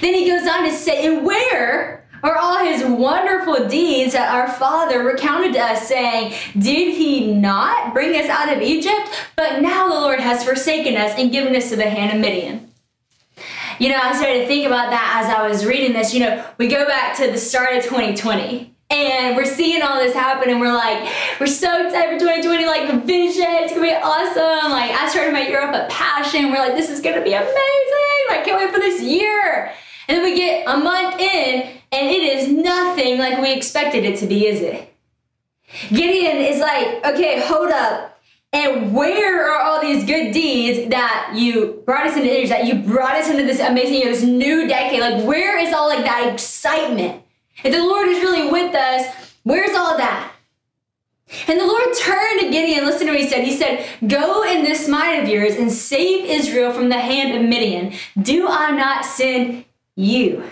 Then 0.00 0.14
he 0.14 0.26
goes 0.26 0.48
on 0.48 0.64
to 0.64 0.72
say, 0.72 1.06
And 1.06 1.26
where 1.26 2.03
or 2.24 2.38
all 2.38 2.64
his 2.64 2.82
wonderful 2.82 3.68
deeds 3.68 4.14
that 4.14 4.34
our 4.34 4.48
father 4.48 5.04
recounted 5.04 5.52
to 5.52 5.60
us, 5.60 5.86
saying, 5.86 6.32
Did 6.58 6.96
he 6.96 7.32
not 7.32 7.92
bring 7.92 8.18
us 8.18 8.28
out 8.30 8.50
of 8.50 8.62
Egypt? 8.62 9.10
But 9.36 9.60
now 9.60 9.88
the 9.88 10.00
Lord 10.00 10.20
has 10.20 10.42
forsaken 10.42 10.96
us 10.96 11.12
and 11.18 11.30
given 11.30 11.54
us 11.54 11.68
to 11.68 11.76
the 11.76 11.88
hand 11.88 12.16
of 12.16 12.20
Midian. 12.20 12.72
You 13.78 13.90
know, 13.90 13.98
I 14.00 14.14
started 14.14 14.40
to 14.40 14.46
think 14.46 14.66
about 14.66 14.90
that 14.90 15.22
as 15.22 15.30
I 15.30 15.46
was 15.46 15.66
reading 15.66 15.92
this. 15.92 16.14
You 16.14 16.20
know, 16.20 16.44
we 16.58 16.68
go 16.68 16.86
back 16.86 17.16
to 17.18 17.30
the 17.30 17.38
start 17.38 17.76
of 17.76 17.84
2020 17.84 18.74
and 18.90 19.36
we're 19.36 19.44
seeing 19.44 19.82
all 19.82 19.98
this 19.98 20.14
happen 20.14 20.50
and 20.50 20.60
we're 20.60 20.72
like 20.72 21.10
we're 21.40 21.46
so 21.46 21.86
excited 21.86 22.12
for 22.12 22.18
2020 22.18 22.66
like 22.66 22.90
the 22.90 22.98
vision 22.98 23.46
it's 23.48 23.72
gonna 23.72 23.82
be 23.82 23.94
awesome 23.94 24.70
like 24.70 24.90
i 24.90 25.08
started 25.08 25.32
my 25.32 25.48
year 25.48 25.62
off 25.66 25.74
a 25.74 25.86
passion 25.90 26.50
we're 26.50 26.58
like 26.58 26.74
this 26.74 26.90
is 26.90 27.00
gonna 27.00 27.22
be 27.24 27.32
amazing 27.32 28.26
i 28.30 28.42
can't 28.44 28.60
wait 28.60 28.70
for 28.72 28.80
this 28.80 29.00
year 29.00 29.72
and 30.08 30.18
then 30.18 30.24
we 30.24 30.36
get 30.36 30.66
a 30.66 30.76
month 30.76 31.20
in, 31.20 31.62
and 31.92 32.08
it 32.08 32.22
is 32.22 32.48
nothing 32.48 33.18
like 33.18 33.40
we 33.40 33.52
expected 33.52 34.04
it 34.04 34.18
to 34.18 34.26
be, 34.26 34.46
is 34.46 34.60
it? 34.60 34.94
Gideon 35.88 36.36
is 36.38 36.60
like, 36.60 37.04
okay, 37.04 37.40
hold 37.40 37.70
up. 37.70 38.18
And 38.52 38.94
where 38.94 39.50
are 39.50 39.60
all 39.60 39.80
these 39.80 40.04
good 40.04 40.32
deeds 40.32 40.88
that 40.90 41.32
you 41.34 41.82
brought 41.84 42.06
us 42.06 42.16
into 42.16 42.48
that 42.48 42.66
you 42.66 42.76
brought 42.76 43.16
us 43.16 43.28
into 43.28 43.42
this 43.42 43.58
amazing 43.58 43.94
year, 43.94 44.12
this 44.12 44.22
new 44.22 44.68
decade? 44.68 45.00
Like, 45.00 45.24
where 45.24 45.58
is 45.58 45.74
all 45.74 45.88
like 45.88 46.04
that 46.04 46.32
excitement? 46.32 47.22
If 47.64 47.72
the 47.72 47.82
Lord 47.82 48.06
is 48.08 48.22
really 48.22 48.48
with 48.50 48.74
us, 48.74 49.12
where's 49.42 49.76
all 49.76 49.96
that? 49.96 50.32
And 51.48 51.58
the 51.58 51.66
Lord 51.66 51.84
turned 51.98 52.40
to 52.40 52.50
Gideon. 52.50 52.84
Listen 52.84 53.08
to 53.08 53.12
what 53.12 53.20
he 53.20 53.28
said. 53.28 53.44
He 53.44 53.56
said, 53.56 53.86
Go 54.06 54.44
in 54.44 54.62
this 54.62 54.88
might 54.88 55.14
of 55.14 55.28
yours 55.28 55.54
and 55.54 55.72
save 55.72 56.24
Israel 56.24 56.72
from 56.72 56.90
the 56.90 56.98
hand 56.98 57.36
of 57.36 57.48
Midian. 57.48 57.92
Do 58.20 58.46
I 58.46 58.70
not 58.70 59.04
send 59.04 59.64
you. 59.96 60.42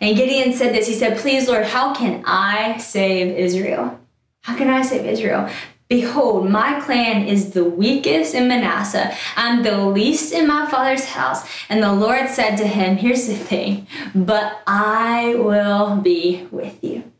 And 0.00 0.16
Gideon 0.16 0.52
said 0.52 0.74
this 0.74 0.88
He 0.88 0.94
said, 0.94 1.18
Please, 1.18 1.48
Lord, 1.48 1.66
how 1.66 1.94
can 1.94 2.22
I 2.26 2.78
save 2.78 3.36
Israel? 3.36 3.98
How 4.42 4.56
can 4.56 4.68
I 4.68 4.82
save 4.82 5.06
Israel? 5.06 5.48
Behold, 5.88 6.48
my 6.48 6.80
clan 6.80 7.26
is 7.26 7.50
the 7.50 7.64
weakest 7.64 8.32
in 8.32 8.46
Manasseh. 8.46 9.12
I'm 9.36 9.64
the 9.64 9.76
least 9.86 10.32
in 10.32 10.46
my 10.46 10.70
father's 10.70 11.06
house. 11.06 11.44
And 11.68 11.82
the 11.82 11.92
Lord 11.92 12.28
said 12.28 12.56
to 12.56 12.66
him, 12.66 12.96
Here's 12.96 13.26
the 13.26 13.34
thing, 13.34 13.88
but 14.14 14.62
I 14.68 15.34
will 15.34 15.96
be 15.96 16.46
with 16.52 16.82
you. 16.84 17.10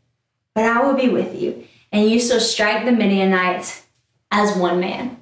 But 0.55 0.65
I 0.65 0.83
will 0.83 0.95
be 0.95 1.09
with 1.09 1.41
you, 1.41 1.65
and 1.91 2.09
you 2.09 2.21
shall 2.21 2.41
strike 2.41 2.85
the 2.85 2.93
Midianites 2.93 3.87
as 4.31 4.57
one 4.57 4.79
man. 4.79 5.20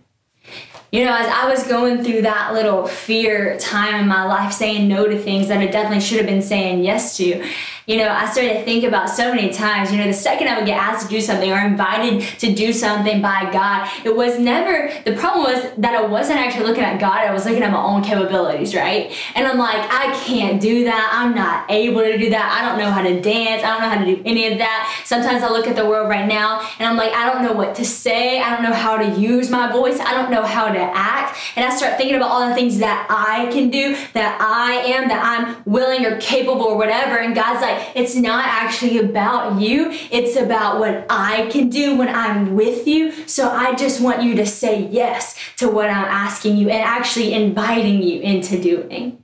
You 0.90 1.04
know, 1.04 1.14
as 1.14 1.26
I 1.26 1.50
was 1.50 1.66
going 1.66 2.02
through 2.02 2.22
that 2.22 2.54
little 2.54 2.86
fear 2.86 3.58
time 3.58 4.02
in 4.02 4.08
my 4.08 4.24
life, 4.24 4.54
saying 4.54 4.88
no 4.88 5.06
to 5.06 5.18
things 5.18 5.48
that 5.48 5.58
I 5.58 5.66
definitely 5.66 6.00
should 6.00 6.16
have 6.16 6.26
been 6.26 6.40
saying 6.40 6.82
yes 6.82 7.16
to, 7.18 7.46
you 7.88 7.96
know, 7.96 8.10
I 8.10 8.30
started 8.30 8.52
to 8.52 8.64
think 8.64 8.84
about 8.84 9.08
so 9.08 9.34
many 9.34 9.48
times, 9.48 9.90
you 9.90 9.96
know, 9.96 10.06
the 10.06 10.12
second 10.12 10.46
I 10.46 10.58
would 10.58 10.66
get 10.66 10.76
asked 10.76 11.06
to 11.06 11.10
do 11.10 11.22
something 11.22 11.50
or 11.50 11.58
invited 11.58 12.20
to 12.38 12.54
do 12.54 12.70
something 12.70 13.22
by 13.22 13.50
God, 13.50 13.90
it 14.04 14.14
was 14.14 14.38
never, 14.38 14.92
the 15.06 15.16
problem 15.16 15.44
was 15.44 15.72
that 15.78 15.94
I 15.94 16.02
wasn't 16.02 16.38
actually 16.38 16.66
looking 16.66 16.84
at 16.84 17.00
God, 17.00 17.20
I 17.26 17.32
was 17.32 17.46
looking 17.46 17.62
at 17.62 17.72
my 17.72 17.82
own 17.82 18.02
capabilities, 18.02 18.74
right? 18.74 19.10
And 19.34 19.46
I'm 19.46 19.56
like, 19.56 19.90
I 19.90 20.12
can't 20.22 20.60
do 20.60 20.84
that. 20.84 21.10
I'm 21.14 21.34
not 21.34 21.64
able 21.70 22.02
to 22.02 22.18
do 22.18 22.28
that. 22.28 22.60
I 22.60 22.68
don't 22.68 22.78
know 22.78 22.90
how 22.90 23.00
to 23.00 23.22
dance. 23.22 23.62
I 23.64 23.70
don't 23.70 23.80
know 23.80 23.88
how 23.88 24.04
to 24.04 24.16
do 24.16 24.22
any 24.26 24.52
of 24.52 24.58
that. 24.58 25.02
Sometimes 25.06 25.42
I 25.42 25.48
look 25.48 25.66
at 25.66 25.74
the 25.74 25.86
world 25.86 26.10
right 26.10 26.28
now 26.28 26.60
and 26.78 26.86
I'm 26.86 26.96
like, 26.98 27.14
I 27.14 27.32
don't 27.32 27.42
know 27.42 27.54
what 27.54 27.74
to 27.76 27.86
say. 27.86 28.38
I 28.38 28.50
don't 28.50 28.64
know 28.64 28.74
how 28.74 28.98
to 28.98 29.18
use 29.18 29.48
my 29.48 29.72
voice. 29.72 29.98
I 29.98 30.12
don't 30.12 30.30
know 30.30 30.42
how 30.42 30.70
to 30.70 30.78
act. 30.78 31.38
And 31.56 31.64
I 31.64 31.74
start 31.74 31.96
thinking 31.96 32.16
about 32.16 32.28
all 32.28 32.46
the 32.46 32.54
things 32.54 32.80
that 32.80 33.06
I 33.08 33.50
can 33.50 33.70
do, 33.70 33.96
that 34.12 34.38
I 34.42 34.74
am, 34.92 35.08
that 35.08 35.24
I'm 35.24 35.62
willing 35.64 36.04
or 36.04 36.20
capable 36.20 36.64
or 36.64 36.76
whatever. 36.76 37.16
And 37.16 37.34
God's 37.34 37.62
like, 37.62 37.77
it's 37.94 38.14
not 38.14 38.44
actually 38.46 38.98
about 38.98 39.60
you. 39.60 39.90
It's 40.10 40.36
about 40.36 40.80
what 40.80 41.06
I 41.10 41.48
can 41.50 41.68
do 41.68 41.96
when 41.96 42.08
I'm 42.08 42.54
with 42.54 42.86
you. 42.86 43.12
So 43.26 43.48
I 43.50 43.74
just 43.74 44.00
want 44.00 44.22
you 44.22 44.34
to 44.36 44.46
say 44.46 44.86
yes 44.88 45.38
to 45.56 45.68
what 45.68 45.90
I'm 45.90 46.04
asking 46.04 46.56
you 46.56 46.68
and 46.70 46.82
actually 46.82 47.34
inviting 47.34 48.02
you 48.02 48.20
into 48.20 48.60
doing. 48.60 49.22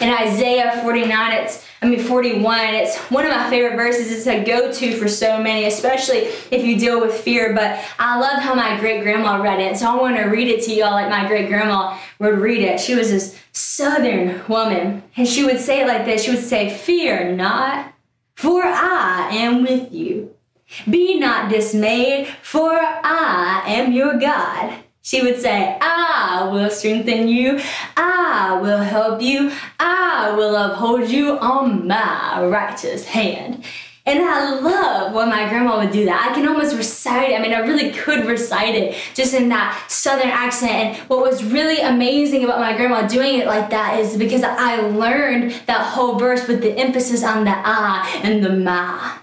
In 0.00 0.08
Isaiah 0.08 0.80
49, 0.82 1.32
it's 1.32 1.66
I 1.82 1.86
mean 1.86 2.00
41, 2.00 2.74
it's 2.74 2.96
one 3.10 3.26
of 3.26 3.30
my 3.30 3.50
favorite 3.50 3.76
verses. 3.76 4.10
It's 4.10 4.26
a 4.26 4.42
go-to 4.42 4.96
for 4.96 5.06
so 5.06 5.38
many, 5.42 5.66
especially 5.66 6.18
if 6.50 6.64
you 6.64 6.78
deal 6.78 7.00
with 7.00 7.14
fear. 7.14 7.52
But 7.52 7.78
I 7.98 8.18
love 8.18 8.40
how 8.40 8.54
my 8.54 8.80
great 8.80 9.02
grandma 9.02 9.42
read 9.42 9.60
it. 9.60 9.76
So 9.76 9.90
I 9.90 10.00
want 10.00 10.16
to 10.16 10.22
read 10.22 10.48
it 10.48 10.64
to 10.64 10.72
y'all 10.72 10.92
like 10.92 11.10
my 11.10 11.26
great 11.26 11.48
grandma 11.48 11.98
would 12.20 12.38
read 12.38 12.62
it. 12.62 12.80
She 12.80 12.94
was 12.94 13.10
this 13.10 13.38
southern 13.52 14.42
woman, 14.48 15.02
and 15.16 15.28
she 15.28 15.44
would 15.44 15.60
say 15.60 15.82
it 15.82 15.86
like 15.86 16.04
this. 16.06 16.24
She 16.24 16.30
would 16.30 16.44
say, 16.44 16.70
Fear 16.70 17.36
not, 17.36 17.92
for 18.34 18.62
I 18.62 19.28
am 19.32 19.62
with 19.62 19.92
you. 19.92 20.34
Be 20.88 21.18
not 21.18 21.50
dismayed, 21.50 22.28
for 22.42 22.72
I 22.72 23.62
am 23.66 23.92
your 23.92 24.18
God. 24.18 24.83
She 25.04 25.20
would 25.20 25.38
say, 25.38 25.76
ah, 25.82 26.46
I 26.46 26.48
will 26.50 26.70
strengthen 26.70 27.28
you. 27.28 27.60
Ah, 27.94 28.56
I 28.56 28.60
will 28.62 28.78
help 28.78 29.20
you. 29.20 29.52
Ah, 29.78 30.28
I 30.28 30.34
will 30.34 30.56
uphold 30.56 31.10
you 31.10 31.38
on 31.40 31.86
my 31.86 32.42
righteous 32.46 33.04
hand. 33.04 33.62
And 34.06 34.20
I 34.22 34.58
love 34.60 35.12
when 35.12 35.28
my 35.28 35.46
grandma 35.50 35.78
would 35.78 35.90
do 35.92 36.06
that. 36.06 36.30
I 36.30 36.34
can 36.34 36.48
almost 36.48 36.74
recite 36.74 37.32
it. 37.32 37.38
I 37.38 37.42
mean, 37.42 37.52
I 37.52 37.58
really 37.58 37.90
could 37.90 38.24
recite 38.24 38.74
it 38.74 38.96
just 39.12 39.34
in 39.34 39.50
that 39.50 39.84
southern 39.88 40.28
accent. 40.28 40.72
And 40.72 40.96
what 41.10 41.20
was 41.20 41.44
really 41.44 41.82
amazing 41.82 42.42
about 42.42 42.58
my 42.58 42.74
grandma 42.74 43.06
doing 43.06 43.38
it 43.38 43.46
like 43.46 43.68
that 43.70 44.00
is 44.00 44.16
because 44.16 44.42
I 44.42 44.80
learned 44.80 45.50
that 45.66 45.84
whole 45.84 46.18
verse 46.18 46.48
with 46.48 46.62
the 46.62 46.78
emphasis 46.78 47.22
on 47.22 47.44
the 47.44 47.52
I 47.54 48.20
and 48.22 48.42
the 48.42 48.54
my. 48.54 49.18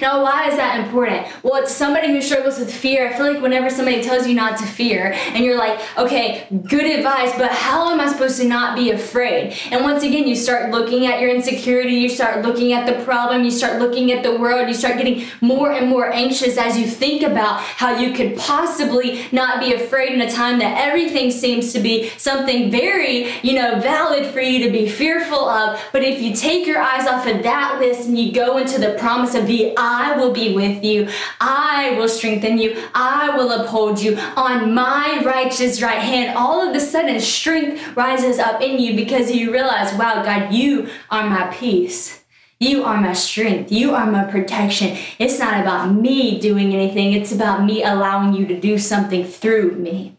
Now, 0.00 0.22
why 0.22 0.48
is 0.48 0.56
that 0.56 0.84
important? 0.84 1.26
Well, 1.42 1.62
it's 1.62 1.72
somebody 1.72 2.08
who 2.08 2.20
struggles 2.20 2.58
with 2.58 2.72
fear. 2.72 3.08
I 3.08 3.16
feel 3.16 3.32
like 3.32 3.42
whenever 3.42 3.70
somebody 3.70 4.02
tells 4.02 4.26
you 4.26 4.34
not 4.34 4.58
to 4.58 4.66
fear, 4.66 5.12
and 5.14 5.44
you're 5.44 5.56
like, 5.56 5.80
okay, 5.96 6.46
good 6.66 6.86
advice, 6.86 7.32
but 7.36 7.50
how 7.52 7.90
am 7.90 8.00
I 8.00 8.10
supposed 8.10 8.40
to 8.40 8.48
not 8.48 8.74
be 8.74 8.90
afraid? 8.90 9.54
And 9.70 9.84
once 9.84 10.02
again, 10.02 10.26
you 10.26 10.34
start 10.34 10.70
looking 10.70 11.06
at 11.06 11.20
your 11.20 11.30
insecurity, 11.30 11.94
you 11.94 12.08
start 12.08 12.44
looking 12.44 12.72
at 12.72 12.86
the 12.86 13.04
problem, 13.04 13.44
you 13.44 13.50
start 13.50 13.80
looking 13.80 14.12
at 14.12 14.22
the 14.22 14.36
world, 14.36 14.68
you 14.68 14.74
start 14.74 14.96
getting 14.96 15.26
more 15.40 15.72
and 15.72 15.88
more 15.88 16.10
anxious 16.10 16.56
as 16.56 16.78
you 16.78 16.86
think 16.86 17.22
about 17.22 17.60
how 17.60 17.96
you 17.98 18.12
could 18.12 18.36
possibly 18.36 19.26
not 19.30 19.60
be 19.60 19.72
afraid 19.72 20.12
in 20.12 20.20
a 20.20 20.30
time 20.30 20.58
that 20.58 20.78
everything 20.78 21.30
seems 21.30 21.72
to 21.72 21.80
be 21.80 22.08
something 22.16 22.70
very, 22.70 23.30
you 23.42 23.54
know, 23.54 23.78
valid 23.80 24.26
for 24.32 24.40
you 24.40 24.64
to 24.64 24.70
be 24.70 24.88
fearful 24.88 25.48
of. 25.48 25.80
But 25.92 26.02
if 26.02 26.20
you 26.20 26.34
take 26.34 26.66
your 26.66 26.80
eyes 26.80 27.06
off 27.06 27.26
of 27.26 27.42
that 27.42 27.78
list 27.78 28.08
and 28.08 28.18
you 28.18 28.32
go 28.32 28.56
into 28.58 28.80
the 28.80 28.94
promise 28.98 29.34
of 29.34 29.46
the 29.46 29.65
I 29.76 30.16
will 30.16 30.32
be 30.32 30.54
with 30.54 30.84
you. 30.84 31.08
I 31.40 31.94
will 31.98 32.08
strengthen 32.08 32.58
you. 32.58 32.76
I 32.94 33.36
will 33.36 33.50
uphold 33.50 34.00
you 34.00 34.16
on 34.36 34.74
my 34.74 35.22
righteous 35.24 35.80
right 35.82 36.00
hand. 36.00 36.36
All 36.36 36.68
of 36.68 36.74
a 36.74 36.80
sudden, 36.80 37.18
strength 37.20 37.96
rises 37.96 38.38
up 38.38 38.60
in 38.60 38.78
you 38.78 38.94
because 38.94 39.30
you 39.30 39.52
realize, 39.52 39.92
wow, 39.94 40.22
God, 40.22 40.52
you 40.52 40.88
are 41.10 41.28
my 41.28 41.48
peace. 41.48 42.22
You 42.58 42.84
are 42.84 43.00
my 43.00 43.12
strength. 43.12 43.70
You 43.70 43.94
are 43.94 44.10
my 44.10 44.24
protection. 44.24 44.96
It's 45.18 45.38
not 45.38 45.60
about 45.60 45.92
me 45.92 46.40
doing 46.40 46.72
anything, 46.72 47.12
it's 47.12 47.32
about 47.32 47.64
me 47.64 47.82
allowing 47.82 48.34
you 48.34 48.46
to 48.46 48.58
do 48.58 48.78
something 48.78 49.24
through 49.24 49.72
me. 49.72 50.16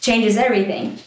Changes 0.00 0.36
everything 0.36 0.98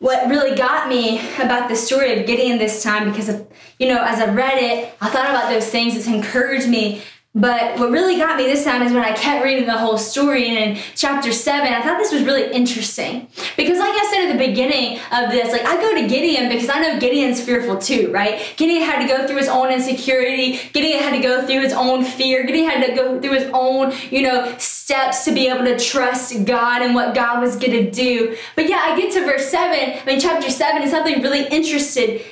what 0.00 0.28
really 0.28 0.56
got 0.56 0.88
me 0.88 1.20
about 1.38 1.68
the 1.68 1.76
story 1.76 2.18
of 2.18 2.26
Gideon 2.26 2.58
this 2.58 2.82
time, 2.82 3.10
because 3.10 3.28
of, 3.28 3.46
you 3.80 3.88
know, 3.88 4.04
as 4.04 4.20
I 4.20 4.32
read 4.32 4.62
it, 4.62 4.94
I 5.00 5.08
thought 5.08 5.30
about 5.30 5.50
those 5.50 5.68
things. 5.68 5.96
It's 5.96 6.06
encouraged 6.06 6.68
me 6.68 7.02
but 7.32 7.78
what 7.78 7.92
really 7.92 8.18
got 8.18 8.36
me 8.36 8.46
this 8.46 8.64
time 8.64 8.82
is 8.82 8.92
when 8.92 9.04
I 9.04 9.12
kept 9.12 9.44
reading 9.44 9.66
the 9.66 9.78
whole 9.78 9.98
story, 9.98 10.48
and 10.48 10.76
in 10.76 10.82
chapter 10.96 11.30
seven, 11.30 11.72
I 11.72 11.80
thought 11.80 11.96
this 11.96 12.12
was 12.12 12.24
really 12.24 12.52
interesting 12.52 13.28
because, 13.56 13.78
like 13.78 13.92
I 13.92 14.10
said 14.10 14.28
at 14.28 14.32
the 14.32 14.46
beginning 14.48 14.98
of 15.12 15.30
this, 15.30 15.52
like 15.52 15.64
I 15.64 15.80
go 15.80 15.94
to 15.94 16.08
Gideon 16.08 16.48
because 16.48 16.68
I 16.68 16.80
know 16.80 16.98
Gideon's 16.98 17.40
fearful 17.40 17.78
too, 17.78 18.10
right? 18.10 18.52
Gideon 18.56 18.82
had 18.82 19.00
to 19.00 19.06
go 19.06 19.28
through 19.28 19.36
his 19.36 19.46
own 19.46 19.70
insecurity. 19.70 20.58
Gideon 20.72 20.98
had 20.98 21.12
to 21.12 21.22
go 21.22 21.46
through 21.46 21.60
his 21.60 21.72
own 21.72 22.02
fear. 22.02 22.44
Gideon 22.44 22.68
had 22.68 22.84
to 22.84 22.96
go 22.96 23.20
through 23.20 23.34
his 23.34 23.48
own, 23.54 23.92
you 24.10 24.22
know, 24.22 24.52
steps 24.58 25.24
to 25.26 25.32
be 25.32 25.46
able 25.46 25.64
to 25.66 25.78
trust 25.78 26.44
God 26.44 26.82
and 26.82 26.96
what 26.96 27.14
God 27.14 27.40
was 27.40 27.54
going 27.54 27.70
to 27.84 27.92
do. 27.92 28.36
But 28.56 28.68
yeah, 28.68 28.78
I 28.82 28.98
get 29.00 29.12
to 29.12 29.24
verse 29.24 29.48
seven. 29.48 30.00
I 30.00 30.04
mean, 30.04 30.18
chapter 30.18 30.50
seven, 30.50 30.82
and 30.82 30.90
something 30.90 31.22
really 31.22 31.46
interested 31.46 32.24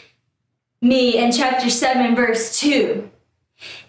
me 0.80 1.18
in 1.18 1.32
chapter 1.32 1.70
seven, 1.70 2.14
verse 2.14 2.58
two. 2.58 3.10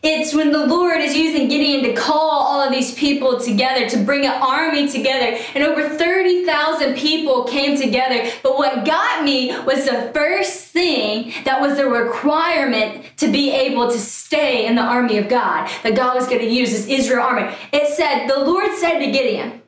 It's 0.01 0.33
when 0.33 0.51
the 0.51 0.65
Lord 0.65 0.99
is 0.99 1.15
using 1.15 1.47
Gideon 1.47 1.83
to 1.83 1.93
call 1.93 2.31
all 2.31 2.61
of 2.61 2.71
these 2.71 2.95
people 2.95 3.39
together, 3.39 3.87
to 3.89 3.97
bring 4.03 4.25
an 4.25 4.41
army 4.41 4.87
together. 4.87 5.37
And 5.53 5.63
over 5.63 5.87
30,000 5.87 6.95
people 6.95 7.43
came 7.43 7.79
together. 7.79 8.31
But 8.41 8.57
what 8.57 8.85
got 8.85 9.23
me 9.23 9.55
was 9.65 9.85
the 9.85 10.09
first 10.13 10.69
thing 10.69 11.33
that 11.43 11.61
was 11.61 11.77
the 11.77 11.85
requirement 11.85 13.05
to 13.17 13.31
be 13.31 13.51
able 13.51 13.91
to 13.91 13.99
stay 13.99 14.65
in 14.65 14.75
the 14.75 14.81
army 14.81 15.17
of 15.17 15.27
God, 15.27 15.69
that 15.83 15.95
God 15.95 16.15
was 16.15 16.25
going 16.25 16.39
to 16.39 16.49
use 16.49 16.71
this 16.71 16.87
Israel 16.87 17.23
army. 17.23 17.53
It 17.71 17.93
said, 17.93 18.27
The 18.27 18.39
Lord 18.39 18.71
said 18.77 18.99
to 18.99 19.11
Gideon, 19.11 19.61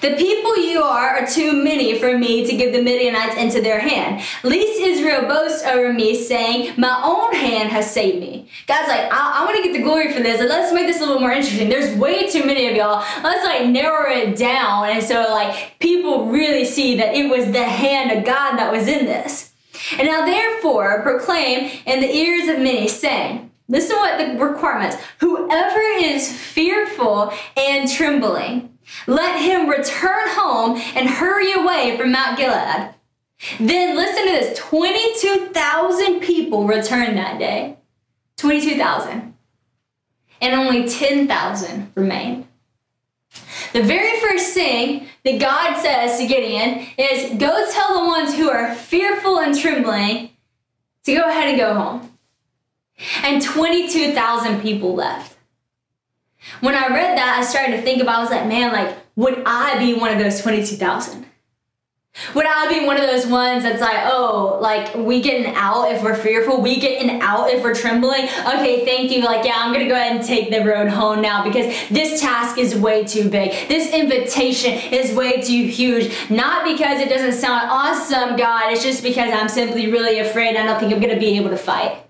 the 0.00 0.16
people 0.16 0.56
you 0.58 0.82
are 0.82 1.18
are 1.18 1.26
too 1.26 1.52
many 1.52 1.98
for 1.98 2.18
me 2.18 2.44
to 2.44 2.56
give 2.56 2.72
the 2.72 2.82
Midianites 2.82 3.36
into 3.36 3.60
their 3.60 3.78
hand. 3.78 4.22
Least 4.42 4.80
Israel 4.80 5.22
boasts 5.28 5.64
over 5.64 5.92
me, 5.92 6.20
saying, 6.20 6.74
My 6.76 7.00
own 7.04 7.32
hand 7.32 7.70
has 7.70 7.92
saved 7.92 8.20
me. 8.20 8.48
God's 8.66 8.88
like, 8.88 9.10
I, 9.12 9.40
I 9.40 9.44
want 9.44 9.56
to 9.56 9.62
get 9.62 9.72
the 9.72 9.82
glory 9.82 10.12
for 10.12 10.20
this. 10.20 10.40
Let's 10.40 10.72
make 10.72 10.86
this 10.86 11.00
a 11.00 11.06
little 11.06 11.20
more 11.20 11.30
interesting. 11.30 11.68
There's 11.68 11.96
way 11.96 12.28
too 12.28 12.44
many 12.44 12.68
of 12.68 12.76
y'all. 12.76 13.04
Let's 13.22 13.44
like 13.44 13.68
narrow 13.68 14.10
it 14.10 14.36
down. 14.36 14.88
And 14.88 15.02
so 15.02 15.22
like 15.30 15.78
people 15.78 16.26
really 16.26 16.64
see 16.64 16.96
that 16.96 17.14
it 17.14 17.30
was 17.30 17.52
the 17.52 17.64
hand 17.64 18.10
of 18.10 18.24
God 18.24 18.56
that 18.56 18.72
was 18.72 18.88
in 18.88 19.06
this. 19.06 19.52
And 19.96 20.08
now 20.08 20.26
therefore 20.26 21.02
proclaim 21.02 21.70
in 21.86 22.00
the 22.00 22.12
ears 22.12 22.48
of 22.48 22.58
many, 22.58 22.88
saying, 22.88 23.48
Listen 23.70 23.96
to 23.96 24.00
what 24.00 24.18
the 24.18 24.44
requirements. 24.44 24.96
Whoever 25.20 25.80
is 25.98 26.32
fearful 26.32 27.32
and 27.54 27.90
trembling, 27.90 28.77
let 29.06 29.40
him 29.40 29.68
return 29.68 30.28
home 30.28 30.80
and 30.94 31.08
hurry 31.08 31.52
away 31.52 31.96
from 31.96 32.12
Mount 32.12 32.38
Gilead. 32.38 32.94
Then 33.60 33.96
listen 33.96 34.26
to 34.26 34.30
this 34.30 34.58
22,000 34.58 36.20
people 36.20 36.66
returned 36.66 37.16
that 37.18 37.38
day. 37.38 37.76
22,000. 38.36 39.34
And 40.40 40.54
only 40.54 40.88
10,000 40.88 41.92
remained. 41.94 42.46
The 43.72 43.82
very 43.82 44.20
first 44.20 44.54
thing 44.54 45.08
that 45.24 45.40
God 45.40 45.80
says 45.80 46.18
to 46.18 46.26
Gideon 46.26 46.86
is 46.96 47.38
go 47.38 47.70
tell 47.70 48.00
the 48.00 48.06
ones 48.06 48.34
who 48.34 48.48
are 48.48 48.74
fearful 48.74 49.40
and 49.40 49.58
trembling 49.58 50.30
to 51.04 51.14
go 51.14 51.28
ahead 51.28 51.48
and 51.48 51.58
go 51.58 51.74
home. 51.74 52.18
And 53.22 53.42
22,000 53.42 54.60
people 54.60 54.94
left 54.94 55.37
when 56.60 56.74
I 56.74 56.88
read 56.88 57.16
that, 57.18 57.38
I 57.38 57.44
started 57.44 57.76
to 57.76 57.82
think 57.82 58.02
about, 58.02 58.16
I 58.16 58.20
was 58.20 58.30
like, 58.30 58.46
man, 58.46 58.72
like, 58.72 58.96
would 59.16 59.42
I 59.44 59.78
be 59.78 59.94
one 59.94 60.10
of 60.10 60.18
those 60.18 60.40
22,000? 60.40 61.26
Would 62.34 62.46
I 62.46 62.68
be 62.68 62.84
one 62.84 62.96
of 62.96 63.02
those 63.02 63.26
ones 63.26 63.62
that's 63.62 63.80
like, 63.80 63.98
oh, 64.04 64.58
like 64.60 64.92
we 64.94 65.20
getting 65.20 65.54
out 65.54 65.84
if 65.92 66.02
we're 66.02 66.16
fearful, 66.16 66.60
we 66.60 66.80
getting 66.80 67.20
out 67.20 67.50
if 67.50 67.62
we're 67.62 67.74
trembling? 67.74 68.24
Okay, 68.24 68.84
thank 68.84 69.12
you. 69.12 69.22
Like, 69.22 69.44
yeah, 69.44 69.54
I'm 69.56 69.72
gonna 69.72 69.86
go 69.86 69.94
ahead 69.94 70.16
and 70.16 70.24
take 70.24 70.50
the 70.50 70.64
road 70.64 70.88
home 70.88 71.22
now 71.22 71.44
because 71.44 71.66
this 71.90 72.20
task 72.20 72.58
is 72.58 72.74
way 72.74 73.04
too 73.04 73.30
big. 73.30 73.68
This 73.68 73.92
invitation 73.92 74.72
is 74.92 75.14
way 75.14 75.40
too 75.40 75.64
huge. 75.66 76.12
Not 76.28 76.64
because 76.64 77.00
it 77.00 77.08
doesn't 77.08 77.34
sound 77.34 77.68
awesome, 77.70 78.36
God, 78.36 78.72
it's 78.72 78.82
just 78.82 79.02
because 79.02 79.32
I'm 79.32 79.48
simply 79.48 79.90
really 79.90 80.18
afraid. 80.18 80.56
I 80.56 80.64
don't 80.64 80.80
think 80.80 80.92
I'm 80.92 81.00
gonna 81.00 81.20
be 81.20 81.36
able 81.36 81.50
to 81.50 81.58
fight. 81.58 82.04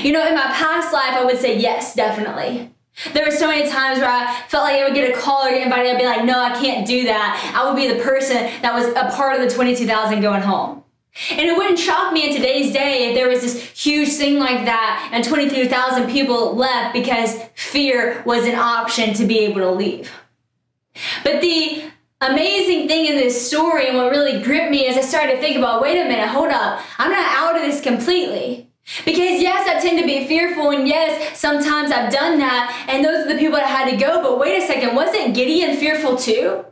You 0.00 0.12
know, 0.12 0.26
in 0.26 0.34
my 0.34 0.42
past 0.42 0.92
life, 0.94 1.12
I 1.12 1.24
would 1.24 1.38
say 1.38 1.58
yes, 1.58 1.94
definitely. 1.94 2.71
There 3.14 3.24
were 3.24 3.32
so 3.32 3.48
many 3.48 3.68
times 3.68 3.98
where 3.98 4.10
I 4.10 4.42
felt 4.48 4.64
like 4.64 4.80
I 4.80 4.84
would 4.84 4.94
get 4.94 5.10
a 5.10 5.18
call 5.18 5.46
or 5.46 5.50
get 5.50 5.62
invited. 5.62 5.92
I'd 5.92 5.98
be 5.98 6.04
like, 6.04 6.24
no, 6.24 6.38
I 6.38 6.50
can't 6.60 6.86
do 6.86 7.04
that. 7.04 7.52
I 7.56 7.66
would 7.66 7.76
be 7.76 7.88
the 7.88 8.02
person 8.02 8.36
that 8.62 8.74
was 8.74 8.86
a 8.88 9.14
part 9.16 9.40
of 9.40 9.48
the 9.48 9.54
22,000 9.54 10.20
going 10.20 10.42
home. 10.42 10.82
And 11.30 11.40
it 11.40 11.56
wouldn't 11.56 11.78
shock 11.78 12.12
me 12.12 12.28
in 12.28 12.34
today's 12.34 12.72
day 12.72 13.08
if 13.08 13.14
there 13.14 13.28
was 13.28 13.42
this 13.42 13.60
huge 13.60 14.10
thing 14.10 14.38
like 14.38 14.64
that 14.64 15.10
and 15.12 15.22
23,000 15.22 16.10
people 16.10 16.54
left 16.54 16.94
because 16.94 17.38
fear 17.54 18.22
was 18.24 18.46
an 18.46 18.54
option 18.54 19.12
to 19.14 19.26
be 19.26 19.40
able 19.40 19.60
to 19.60 19.70
leave. 19.70 20.10
But 21.22 21.42
the 21.42 21.90
amazing 22.22 22.88
thing 22.88 23.06
in 23.06 23.16
this 23.16 23.46
story 23.46 23.88
and 23.88 23.98
what 23.98 24.10
really 24.10 24.42
gripped 24.42 24.70
me 24.70 24.86
is 24.86 24.96
I 24.96 25.02
started 25.02 25.34
to 25.34 25.40
think 25.40 25.56
about 25.56 25.82
wait 25.82 26.00
a 26.00 26.04
minute, 26.04 26.28
hold 26.28 26.48
up, 26.48 26.80
I'm 26.98 27.10
not 27.10 27.26
out 27.36 27.56
of 27.56 27.62
this 27.62 27.82
completely. 27.82 28.71
Because 29.04 29.40
yes, 29.40 29.68
I 29.68 29.80
tend 29.80 29.98
to 30.00 30.06
be 30.06 30.26
fearful, 30.26 30.70
and 30.70 30.88
yes, 30.88 31.38
sometimes 31.38 31.92
I've 31.92 32.12
done 32.12 32.38
that, 32.38 32.86
and 32.88 33.04
those 33.04 33.24
are 33.24 33.32
the 33.32 33.38
people 33.38 33.56
that 33.56 33.68
had 33.68 33.90
to 33.90 33.96
go. 33.96 34.22
But 34.22 34.38
wait 34.38 34.62
a 34.62 34.66
second, 34.66 34.96
wasn't 34.96 35.34
Gideon 35.34 35.76
fearful 35.76 36.16
too? 36.16 36.64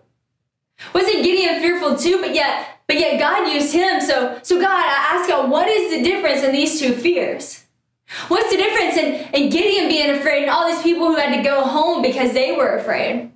Wasn't 0.93 1.23
Gideon 1.23 1.61
fearful 1.61 1.97
too? 1.97 2.21
But 2.21 2.35
yet, 2.35 2.81
but 2.87 2.99
yet 2.99 3.21
God 3.21 3.53
used 3.53 3.73
him. 3.73 4.01
So, 4.01 4.39
so 4.43 4.61
God, 4.61 4.85
I 4.85 5.17
ask 5.17 5.29
God, 5.29 5.51
what 5.51 5.69
is 5.69 5.93
the 5.93 6.03
difference 6.03 6.43
in 6.43 6.53
these 6.53 6.81
two 6.81 6.93
fears? 6.93 7.65
What's 8.27 8.51
the 8.51 8.57
difference 8.57 8.97
in, 8.97 9.33
in 9.35 9.51
Gideon 9.51 9.89
being 9.89 10.11
afraid 10.11 10.43
and 10.43 10.51
all 10.51 10.69
these 10.69 10.83
people 10.83 11.07
who 11.07 11.17
had 11.17 11.37
to 11.37 11.43
go 11.43 11.63
home 11.63 12.03
because 12.03 12.33
they 12.33 12.57
were 12.57 12.77
afraid? 12.77 13.31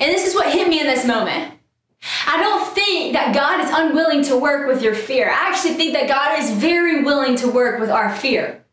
And 0.00 0.12
this 0.12 0.26
is 0.26 0.34
what 0.34 0.52
hit 0.52 0.68
me 0.68 0.80
in 0.80 0.86
this 0.86 1.06
moment. 1.06 1.53
I 2.34 2.40
don't 2.40 2.74
think 2.74 3.12
that 3.12 3.32
God 3.32 3.60
is 3.60 3.70
unwilling 3.72 4.24
to 4.24 4.36
work 4.36 4.66
with 4.66 4.82
your 4.82 4.94
fear. 4.94 5.30
I 5.30 5.50
actually 5.50 5.74
think 5.74 5.92
that 5.92 6.08
God 6.08 6.36
is 6.40 6.50
very 6.50 7.04
willing 7.04 7.36
to 7.36 7.48
work 7.48 7.78
with 7.78 7.90
our 7.90 8.12
fear. 8.12 8.64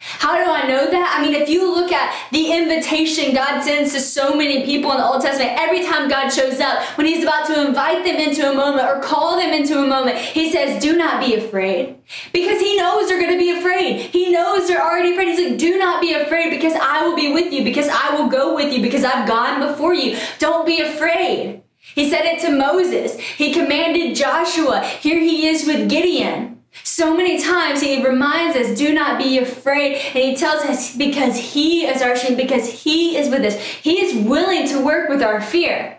How 0.00 0.42
do 0.42 0.50
I 0.50 0.66
know 0.66 0.90
that? 0.90 1.16
I 1.16 1.22
mean, 1.22 1.40
if 1.40 1.48
you 1.48 1.72
look 1.72 1.92
at 1.92 2.12
the 2.32 2.50
invitation 2.50 3.32
God 3.32 3.62
sends 3.62 3.92
to 3.92 4.00
so 4.00 4.34
many 4.34 4.64
people 4.64 4.90
in 4.90 4.96
the 4.96 5.06
Old 5.06 5.22
Testament, 5.22 5.52
every 5.56 5.84
time 5.84 6.08
God 6.08 6.30
shows 6.30 6.58
up, 6.58 6.82
when 6.98 7.06
He's 7.06 7.22
about 7.22 7.46
to 7.46 7.64
invite 7.64 8.04
them 8.04 8.16
into 8.16 8.50
a 8.50 8.54
moment 8.54 8.88
or 8.88 9.00
call 9.00 9.38
them 9.38 9.52
into 9.52 9.78
a 9.78 9.86
moment, 9.86 10.16
He 10.16 10.50
says, 10.50 10.82
Do 10.82 10.96
not 10.96 11.24
be 11.24 11.34
afraid. 11.36 11.96
Because 12.32 12.60
He 12.60 12.76
knows 12.76 13.06
they're 13.06 13.20
going 13.20 13.30
to 13.30 13.38
be 13.38 13.50
afraid. 13.50 14.00
He 14.00 14.32
knows 14.32 14.66
they're 14.66 14.82
already 14.82 15.12
afraid. 15.12 15.28
He's 15.28 15.50
like, 15.50 15.58
Do 15.58 15.78
not 15.78 16.00
be 16.00 16.12
afraid 16.14 16.50
because 16.50 16.74
I 16.74 17.06
will 17.06 17.14
be 17.14 17.32
with 17.32 17.52
you, 17.52 17.62
because 17.62 17.88
I 17.88 18.16
will 18.16 18.28
go 18.28 18.56
with 18.56 18.72
you, 18.72 18.82
because 18.82 19.04
I've 19.04 19.28
gone 19.28 19.60
before 19.60 19.94
you. 19.94 20.18
Don't 20.40 20.66
be 20.66 20.80
afraid. 20.80 21.62
He 21.94 22.08
said 22.08 22.24
it 22.24 22.40
to 22.42 22.56
Moses. 22.56 23.18
He 23.18 23.52
commanded 23.52 24.16
Joshua. 24.16 24.84
Here 24.84 25.18
he 25.18 25.48
is 25.48 25.66
with 25.66 25.88
Gideon. 25.88 26.62
So 26.84 27.16
many 27.16 27.42
times 27.42 27.80
he 27.80 28.04
reminds 28.04 28.56
us, 28.56 28.78
do 28.78 28.94
not 28.94 29.18
be 29.18 29.38
afraid. 29.38 29.96
And 29.96 30.24
he 30.24 30.36
tells 30.36 30.62
us 30.64 30.96
because 30.96 31.36
he 31.36 31.86
is 31.86 32.00
our 32.00 32.14
strength, 32.16 32.36
because 32.36 32.84
he 32.84 33.16
is 33.16 33.28
with 33.28 33.44
us. 33.44 33.56
He 33.58 34.04
is 34.04 34.26
willing 34.26 34.68
to 34.68 34.84
work 34.84 35.08
with 35.08 35.22
our 35.22 35.40
fear. 35.40 35.98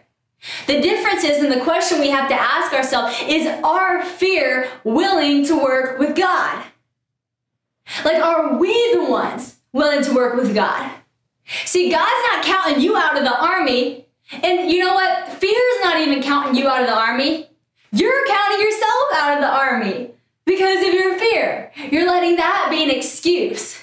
The 0.68 0.82
difference 0.82 1.24
is, 1.24 1.44
and 1.44 1.52
the 1.52 1.64
question 1.64 2.00
we 2.00 2.10
have 2.10 2.30
to 2.30 2.36
ask 2.36 2.74
ourselves 2.74 3.16
is 3.28 3.46
our 3.64 4.04
fear 4.04 4.70
willing 4.84 5.46
to 5.46 5.56
work 5.56 6.00
with 6.00 6.16
God? 6.16 6.66
Like, 8.04 8.24
are 8.24 8.58
we 8.58 8.94
the 8.94 9.04
ones 9.04 9.58
willing 9.74 10.04
to 10.04 10.14
work 10.14 10.36
with 10.36 10.56
God? 10.56 10.90
See, 11.66 11.92
God's 11.92 12.26
not 12.28 12.46
counting 12.46 12.82
you 12.82 12.96
out 12.96 13.18
of 13.18 13.24
the 13.24 13.38
army. 13.38 14.08
And 14.32 14.72
you 14.72 14.80
know 14.80 14.94
what? 14.94 15.30
Fear 15.34 15.60
is 15.76 15.84
not 15.84 16.00
even 16.00 16.24
counting 16.24 16.56
you 16.56 16.68
out 16.68 16.82
of 16.82 16.88
the 16.88 16.96
army. 16.96 17.50
You're 17.92 18.26
counting 18.28 18.62
yourself 18.62 19.04
out 19.16 19.34
of 19.36 19.42
the 19.42 19.50
army 19.50 20.12
because 20.46 20.86
of 20.86 20.94
your 20.94 21.20
fear. 21.20 21.72
You're 21.92 22.08
letting 22.08 22.38
that 22.38 22.68
be 22.70 22.84
an 22.84 22.90
excuse. 22.90 23.78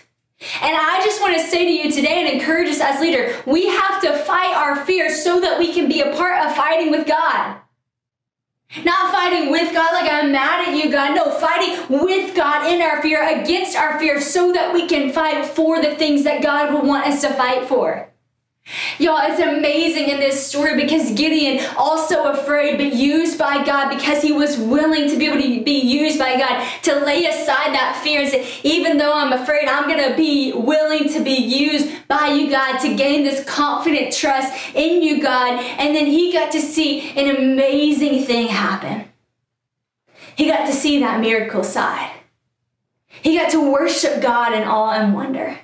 And 0.63 0.77
I 0.77 1.03
just 1.05 1.21
want 1.21 1.37
to 1.37 1.43
say 1.43 1.65
to 1.65 1.71
you 1.71 1.93
today 1.93 2.25
and 2.25 2.33
encourage 2.33 2.69
us 2.69 2.81
as 2.81 3.01
leader, 3.01 3.35
we 3.45 3.67
have 3.67 4.01
to 4.03 4.17
fight 4.19 4.55
our 4.57 4.85
fear 4.85 5.11
so 5.11 5.41
that 5.41 5.59
we 5.59 5.73
can 5.73 5.89
be 5.89 6.01
a 6.01 6.15
part 6.17 6.47
of 6.47 6.55
fighting 6.55 6.91
with 6.91 7.07
God. 7.07 7.57
Not 8.85 9.13
fighting 9.13 9.51
with 9.51 9.73
God 9.73 9.93
like 9.93 10.11
I'm 10.11 10.31
mad 10.31 10.69
at 10.69 10.77
you, 10.77 10.91
God. 10.91 11.15
No, 11.15 11.31
fighting 11.31 12.01
with 12.03 12.37
God 12.37 12.71
in 12.71 12.83
our 12.83 13.03
fear, 13.03 13.41
against 13.41 13.77
our 13.77 13.99
fear, 13.99 14.21
so 14.21 14.53
that 14.53 14.73
we 14.73 14.87
can 14.87 15.11
fight 15.11 15.47
for 15.47 15.81
the 15.81 15.97
things 15.97 16.23
that 16.25 16.43
God 16.43 16.73
will 16.73 16.87
want 16.87 17.07
us 17.07 17.23
to 17.23 17.33
fight 17.33 17.67
for. 17.67 18.08
Y'all, 18.99 19.21
it's 19.23 19.41
amazing 19.41 20.09
in 20.09 20.21
this 20.21 20.47
story 20.47 20.77
because 20.77 21.13
Gideon, 21.13 21.65
also 21.77 22.25
afraid 22.25 22.77
but 22.77 22.93
used 22.93 23.39
by 23.39 23.65
God 23.65 23.89
because 23.89 24.23
he 24.23 24.33
was 24.33 24.59
willing 24.59 25.09
to 25.09 25.17
be 25.17 25.27
able 25.27 25.41
to 25.41 25.65
be 25.65 25.79
used 25.81 26.19
by 26.19 26.37
God 26.37 26.67
to 26.83 26.97
lay 27.05 27.25
aside 27.25 27.75
that 27.75 28.01
fear 28.03 28.23
and 28.23 28.31
say, 28.31 28.47
even 28.65 28.99
though 28.99 29.13
I'm 29.13 29.33
afraid, 29.33 29.69
I'm 29.69 29.89
going 29.89 30.11
to 30.11 30.17
be 30.17 30.53
willing 30.53 31.09
to 31.13 31.25
be 31.25 31.37
used 31.37 32.07
by 32.09 32.29
you, 32.29 32.51
God, 32.51 32.79
to 32.81 32.95
gain 32.95 33.25
this 33.25 33.45
confident 33.45 34.13
trust 34.13 34.53
in 34.75 35.03
you, 35.03 35.23
God. 35.23 35.59
And 35.79 35.95
then 35.95 36.07
he 36.07 36.33
got 36.33 36.53
to 36.53 36.61
see 36.61 37.11
an 37.11 37.35
amazing 37.35 38.25
thing 38.25 38.49
happen. 38.49 39.07
He 40.37 40.47
got 40.47 40.67
to 40.67 40.73
see 40.73 41.01
that 41.01 41.21
miracle 41.21 41.65
side. 41.65 42.13
He 43.09 43.37
got 43.37 43.51
to 43.53 43.73
worship 43.73 44.21
God 44.21 44.53
in 44.53 44.63
awe 44.63 44.93
and 44.93 45.15
wonder. 45.15 45.59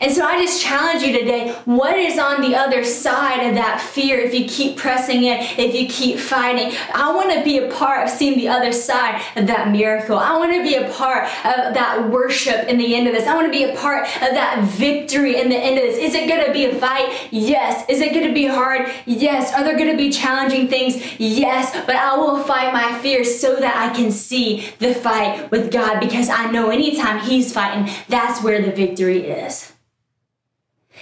And 0.00 0.12
so 0.12 0.24
I 0.24 0.36
just 0.38 0.60
challenge 0.60 1.02
you 1.02 1.18
today 1.18 1.52
what 1.64 1.96
is 1.96 2.18
on 2.18 2.40
the 2.40 2.54
other 2.54 2.84
side 2.84 3.48
of 3.48 3.54
that 3.54 3.80
fear 3.80 4.18
if 4.18 4.34
you 4.34 4.46
keep 4.46 4.76
pressing 4.76 5.24
in, 5.24 5.38
if 5.58 5.74
you 5.74 5.88
keep 5.88 6.18
fighting? 6.18 6.76
I 6.92 7.12
want 7.14 7.32
to 7.32 7.42
be 7.44 7.58
a 7.58 7.70
part 7.70 8.04
of 8.04 8.10
seeing 8.10 8.36
the 8.36 8.48
other 8.48 8.72
side 8.72 9.22
of 9.36 9.46
that 9.46 9.70
miracle. 9.70 10.18
I 10.18 10.36
want 10.36 10.52
to 10.52 10.62
be 10.62 10.74
a 10.74 10.92
part 10.92 11.24
of 11.44 11.74
that 11.74 12.10
worship 12.10 12.68
in 12.68 12.76
the 12.78 12.94
end 12.94 13.06
of 13.06 13.14
this. 13.14 13.26
I 13.26 13.34
want 13.34 13.46
to 13.46 13.50
be 13.50 13.64
a 13.64 13.76
part 13.76 14.04
of 14.16 14.32
that 14.34 14.64
victory 14.64 15.40
in 15.40 15.48
the 15.48 15.56
end 15.56 15.78
of 15.78 15.84
this. 15.84 15.96
Is 15.96 16.14
it 16.14 16.28
going 16.28 16.44
to 16.44 16.52
be 16.52 16.66
a 16.66 16.74
fight? 16.74 17.28
Yes. 17.30 17.88
Is 17.88 18.00
it 18.00 18.12
going 18.12 18.26
to 18.26 18.34
be 18.34 18.46
hard? 18.46 18.90
Yes. 19.06 19.54
Are 19.54 19.64
there 19.64 19.76
going 19.76 19.90
to 19.90 19.96
be 19.96 20.10
challenging 20.10 20.68
things? 20.68 21.18
Yes. 21.18 21.72
But 21.86 21.96
I 21.96 22.16
will 22.16 22.42
fight 22.42 22.72
my 22.72 22.98
fears 22.98 23.40
so 23.40 23.56
that 23.56 23.76
I 23.76 23.94
can 23.94 24.10
see 24.10 24.68
the 24.80 24.94
fight 24.94 25.50
with 25.50 25.72
God 25.72 26.00
because 26.00 26.28
I 26.28 26.50
know 26.50 26.70
anytime 26.70 27.20
He's 27.20 27.52
fighting, 27.52 27.92
that's 28.08 28.42
where 28.42 28.60
the 28.60 28.72
victory 28.72 29.28
is. 29.28 29.73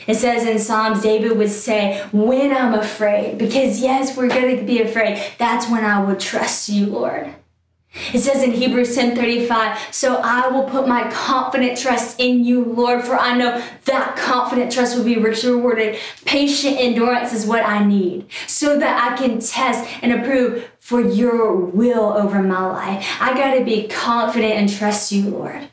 It 0.07 0.15
says 0.15 0.47
in 0.47 0.59
Psalms, 0.59 1.03
David 1.03 1.37
would 1.37 1.51
say, 1.51 2.05
When 2.13 2.53
I'm 2.53 2.75
afraid, 2.75 3.39
because 3.39 3.81
yes, 3.81 4.17
we're 4.17 4.29
going 4.29 4.57
to 4.57 4.65
be 4.65 4.81
afraid, 4.81 5.23
that's 5.39 5.69
when 5.71 5.85
I 5.85 6.03
will 6.03 6.17
trust 6.17 6.69
you, 6.69 6.87
Lord. 6.87 7.35
It 8.15 8.21
says 8.21 8.43
in 8.43 8.53
Hebrews 8.53 8.97
10:35, 8.97 9.77
so 9.93 10.17
I 10.25 10.49
will 10.49 10.65
put 10.65 10.89
my 10.89 11.11
confident 11.11 11.79
trust 11.79 12.19
in 12.19 12.43
you, 12.43 12.65
Lord, 12.65 13.05
for 13.05 13.19
I 13.19 13.37
know 13.37 13.63
that 13.85 14.17
confident 14.17 14.73
trust 14.73 14.97
will 14.97 15.05
be 15.05 15.19
richly 15.19 15.51
rewarded. 15.51 15.99
Patient 16.25 16.79
endurance 16.79 17.35
is 17.35 17.45
what 17.45 17.63
I 17.67 17.85
need 17.85 18.29
so 18.47 18.79
that 18.79 19.13
I 19.13 19.17
can 19.19 19.41
test 19.41 19.87
and 20.01 20.11
approve 20.11 20.71
for 20.81 21.03
your 21.03 21.55
will 21.55 22.15
over 22.15 22.43
my 22.43 22.67
life. 22.67 23.07
I 23.21 23.35
got 23.35 23.59
to 23.59 23.65
be 23.65 23.89
confident 23.89 24.55
and 24.55 24.73
trust 24.73 25.13
you, 25.13 25.29
Lord 25.29 25.69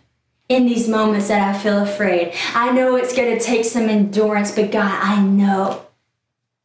in 0.50 0.66
these 0.66 0.88
moments 0.88 1.28
that 1.28 1.56
I 1.56 1.58
feel 1.58 1.84
afraid. 1.84 2.34
I 2.56 2.72
know 2.72 2.96
it's 2.96 3.16
going 3.16 3.38
to 3.38 3.44
take 3.44 3.66
some 3.66 3.88
endurance, 3.88 4.52
but 4.52 4.72
God, 4.72 5.00
I 5.02 5.22
know 5.22 5.86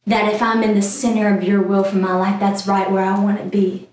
that 0.07 0.33
if 0.33 0.41
I'm 0.41 0.63
in 0.63 0.73
the 0.73 0.81
center 0.81 1.35
of 1.35 1.43
your 1.43 1.61
will 1.61 1.83
for 1.83 1.97
my 1.97 2.15
life, 2.15 2.39
that's 2.39 2.67
right 2.67 2.89
where 2.89 3.05
I 3.05 3.23
want 3.23 3.37
to 3.37 3.45
be. 3.45 3.87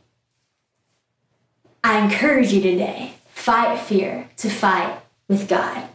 I 1.85 2.02
encourage 2.05 2.52
you 2.52 2.62
today 2.62 3.14
fight 3.35 3.78
fear 3.78 4.31
to 4.38 4.48
fight 4.48 5.00
with 5.28 5.48
God, 5.48 5.88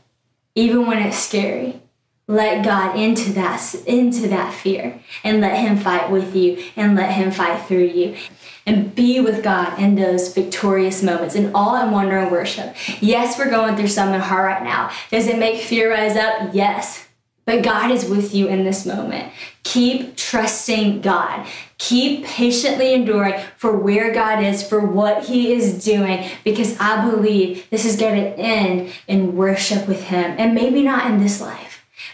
even 0.54 0.86
when 0.86 1.00
it's 1.00 1.18
scary. 1.18 1.82
Let 2.30 2.66
God 2.66 2.98
into 2.98 3.32
that 3.34 3.74
into 3.86 4.28
that 4.28 4.54
fear 4.54 5.00
and 5.24 5.40
let 5.40 5.60
him 5.60 5.78
fight 5.78 6.12
with 6.12 6.36
you 6.36 6.62
and 6.76 6.94
let 6.94 7.13
him 7.13 7.32
fight 7.32 7.66
through 7.66 7.86
you 7.86 8.18
and 8.66 8.94
be 8.94 9.22
with 9.22 9.42
God 9.42 9.80
in 9.80 9.96
those 9.96 10.34
victorious 10.34 11.02
moments 11.02 11.36
in 11.36 11.56
all 11.56 11.78
and 11.78 11.90
wonder 11.90 12.18
and 12.18 12.30
worship. 12.30 12.76
Yes, 13.02 13.40
we're 13.40 13.50
going 13.50 13.78
through 13.78 13.88
something 13.88 14.20
hard 14.20 14.46
right 14.46 14.63
now. 14.63 14.92
Does 15.10 15.28
it 15.28 15.40
make 15.40 15.62
fear 15.62 15.90
rise 15.90 16.18
up? 16.18 16.54
Yes. 16.54 17.08
But 17.46 17.63
God 17.63 17.92
is 17.92 18.10
with 18.10 18.36
you 18.36 18.48
in 18.48 18.66
this 18.66 18.86
moment. 18.86 19.32
Keep 19.63 20.18
trusting 20.18 21.00
God. 21.00 21.48
Keep 21.78 22.26
patiently 22.26 22.94
enduring 22.94 23.42
for 23.56 23.72
where 23.72 24.13
God 24.13 24.44
is, 24.44 24.68
for 24.68 24.86
what 24.86 25.24
He 25.24 25.54
is 25.54 25.82
doing, 25.82 26.30
because 26.44 26.78
I 26.78 27.10
believe 27.10 27.70
this 27.70 27.86
is 27.86 27.96
going 27.96 28.22
to 28.22 28.38
end 28.38 28.92
in 29.08 29.38
worship 29.38 29.88
with 29.88 30.04
Him. 30.04 30.36
And 30.38 30.54
maybe 30.54 30.84
not 30.84 31.10
in 31.10 31.22
this 31.22 31.40
life 31.40 31.67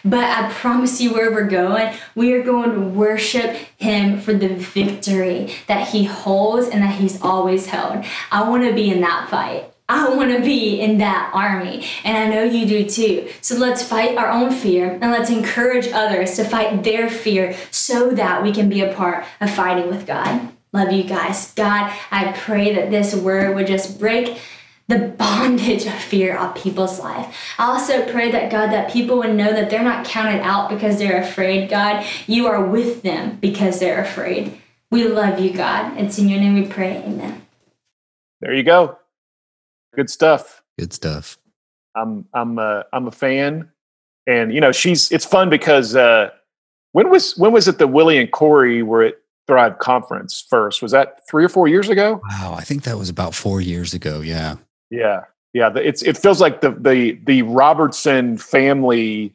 but 0.06 0.24
I 0.24 0.52
promise 0.52 1.00
you, 1.00 1.14
where 1.14 1.32
we're 1.32 1.48
going, 1.48 1.94
we 2.16 2.34
are 2.34 2.44
going 2.44 2.74
to 2.74 2.80
worship 2.80 3.56
Him 3.78 4.20
for 4.20 4.34
the 4.34 4.50
victory 4.50 5.54
that 5.68 5.90
He 5.90 6.04
holds 6.06 6.68
and 6.68 6.84
that 6.84 7.00
He's 7.00 7.22
always 7.22 7.68
held. 7.68 8.06
I 8.32 8.50
want 8.50 8.64
to 8.64 8.74
be 8.74 8.90
in 8.90 9.02
that 9.02 9.30
fight. 9.30 9.66
I 9.90 10.16
want 10.16 10.32
to 10.32 10.42
be 10.42 10.80
in 10.80 10.98
that 11.00 11.30
army, 11.34 11.86
and 12.06 12.18
I 12.18 12.34
know 12.34 12.44
you 12.44 12.66
do 12.66 12.90
too. 12.90 13.30
So 13.42 13.56
let's 13.56 13.84
fight 13.84 14.18
our 14.18 14.30
own 14.30 14.52
fear 14.52 14.92
and 14.94 15.12
let's 15.12 15.30
encourage 15.30 15.88
others 15.88 16.36
to 16.38 16.46
fight 16.46 16.84
their 16.84 17.10
fear 17.10 17.56
so 17.70 18.12
that 18.12 18.42
we 18.42 18.54
can 18.54 18.70
be 18.70 18.82
a 18.82 18.94
part 18.94 19.26
of 19.42 19.52
fighting 19.52 19.90
with 19.90 20.08
God. 20.08 20.50
Love 20.72 20.92
you 20.92 21.04
guys. 21.04 21.54
God, 21.54 21.94
I 22.10 22.32
pray 22.32 22.74
that 22.74 22.90
this 22.90 23.14
word 23.14 23.56
would 23.56 23.68
just 23.68 24.00
break 24.00 24.40
the 24.88 25.00
bondage 25.00 25.86
of 25.86 25.94
fear 25.94 26.38
of 26.38 26.56
people's 26.56 27.00
life. 27.00 27.36
I 27.58 27.66
also 27.66 28.10
pray 28.12 28.32
that 28.32 28.52
God, 28.52 28.72
that 28.72 28.92
people 28.92 29.18
would 29.18 29.36
know 29.36 29.52
that 29.52 29.70
they're 29.70 29.84
not 29.84 30.06
counted 30.06 30.42
out 30.42 30.70
because 30.70 30.98
they're 30.98 31.22
afraid, 31.22 31.70
God. 31.70 32.06
You 32.28 32.48
are 32.48 32.64
with 32.64 33.02
them 33.02 33.38
because 33.38 33.80
they're 33.80 34.02
afraid. 34.02 34.60
We 34.92 35.08
love 35.08 35.40
you, 35.40 35.54
God. 35.54 35.98
It's 35.98 36.20
in 36.20 36.28
your 36.28 36.40
name 36.40 36.56
we 36.56 36.68
pray. 36.68 36.98
Amen. 36.98 37.46
There 38.42 38.54
you 38.54 38.64
go. 38.64 39.00
Good 39.96 40.10
stuff. 40.10 40.62
Good 40.78 40.92
stuff. 40.92 41.38
I'm 41.96 42.26
I'm 42.34 42.60
uh, 42.60 42.84
I'm 42.92 43.08
a 43.08 43.12
fan, 43.12 43.70
and 44.28 44.54
you 44.54 44.60
know 44.60 44.72
she's. 44.72 45.12
It's 45.12 45.26
fun 45.26 45.50
because 45.50 45.96
uh, 45.96 46.32
when 46.92 47.10
was 47.10 47.38
when 47.38 47.52
was 47.52 47.68
it 47.68 47.78
that 47.78 47.88
Willie 47.88 48.18
and 48.18 48.32
Corey 48.32 48.84
were 48.84 49.04
at 49.04 49.16
Thrive 49.48 49.80
Conference 49.80 50.46
first? 50.50 50.82
Was 50.82 50.92
that 50.92 51.20
three 51.30 51.46
or 51.46 51.50
four 51.50 51.68
years 51.68 51.90
ago? 51.90 52.22
Wow, 52.30 52.56
I 52.58 52.64
think 52.64 52.84
that 52.84 52.98
was 52.98 53.10
about 53.10 53.36
four 53.36 53.62
years 53.62 53.94
ago. 53.94 54.22
Yeah. 54.22 54.56
Yeah, 54.94 55.22
yeah. 55.54 55.72
It's 55.76 56.04
it 56.04 56.18
feels 56.18 56.40
like 56.40 56.62
the 56.62 56.72
the 56.72 57.20
the 57.26 57.42
Robertson 57.42 58.38
family 58.38 59.34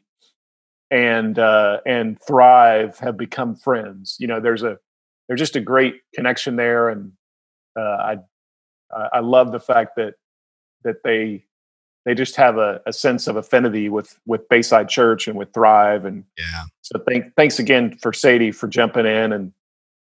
and 0.90 1.38
uh, 1.38 1.80
and 1.84 2.20
Thrive 2.20 2.98
have 2.98 3.16
become 3.16 3.56
friends. 3.56 4.16
You 4.18 4.28
know, 4.28 4.40
there's 4.40 4.62
a 4.62 4.78
there's 5.26 5.40
just 5.40 5.56
a 5.56 5.60
great 5.60 5.96
connection 6.14 6.56
there, 6.56 6.88
and 6.88 7.12
uh, 7.78 7.80
I 7.80 8.16
I 9.12 9.20
love 9.20 9.52
the 9.52 9.60
fact 9.60 9.96
that 9.96 10.14
that 10.84 11.02
they 11.02 11.44
they 12.04 12.14
just 12.14 12.36
have 12.36 12.56
a, 12.56 12.80
a 12.86 12.92
sense 12.92 13.26
of 13.26 13.36
affinity 13.36 13.88
with 13.88 14.18
with 14.26 14.48
Bayside 14.48 14.88
Church 14.88 15.28
and 15.28 15.36
with 15.36 15.52
Thrive, 15.52 16.04
and 16.04 16.24
yeah. 16.38 16.62
So 16.82 17.02
thank 17.08 17.34
thanks 17.34 17.58
again 17.58 17.98
for 17.98 18.12
Sadie 18.12 18.52
for 18.52 18.68
jumping 18.68 19.06
in 19.06 19.32
and 19.32 19.52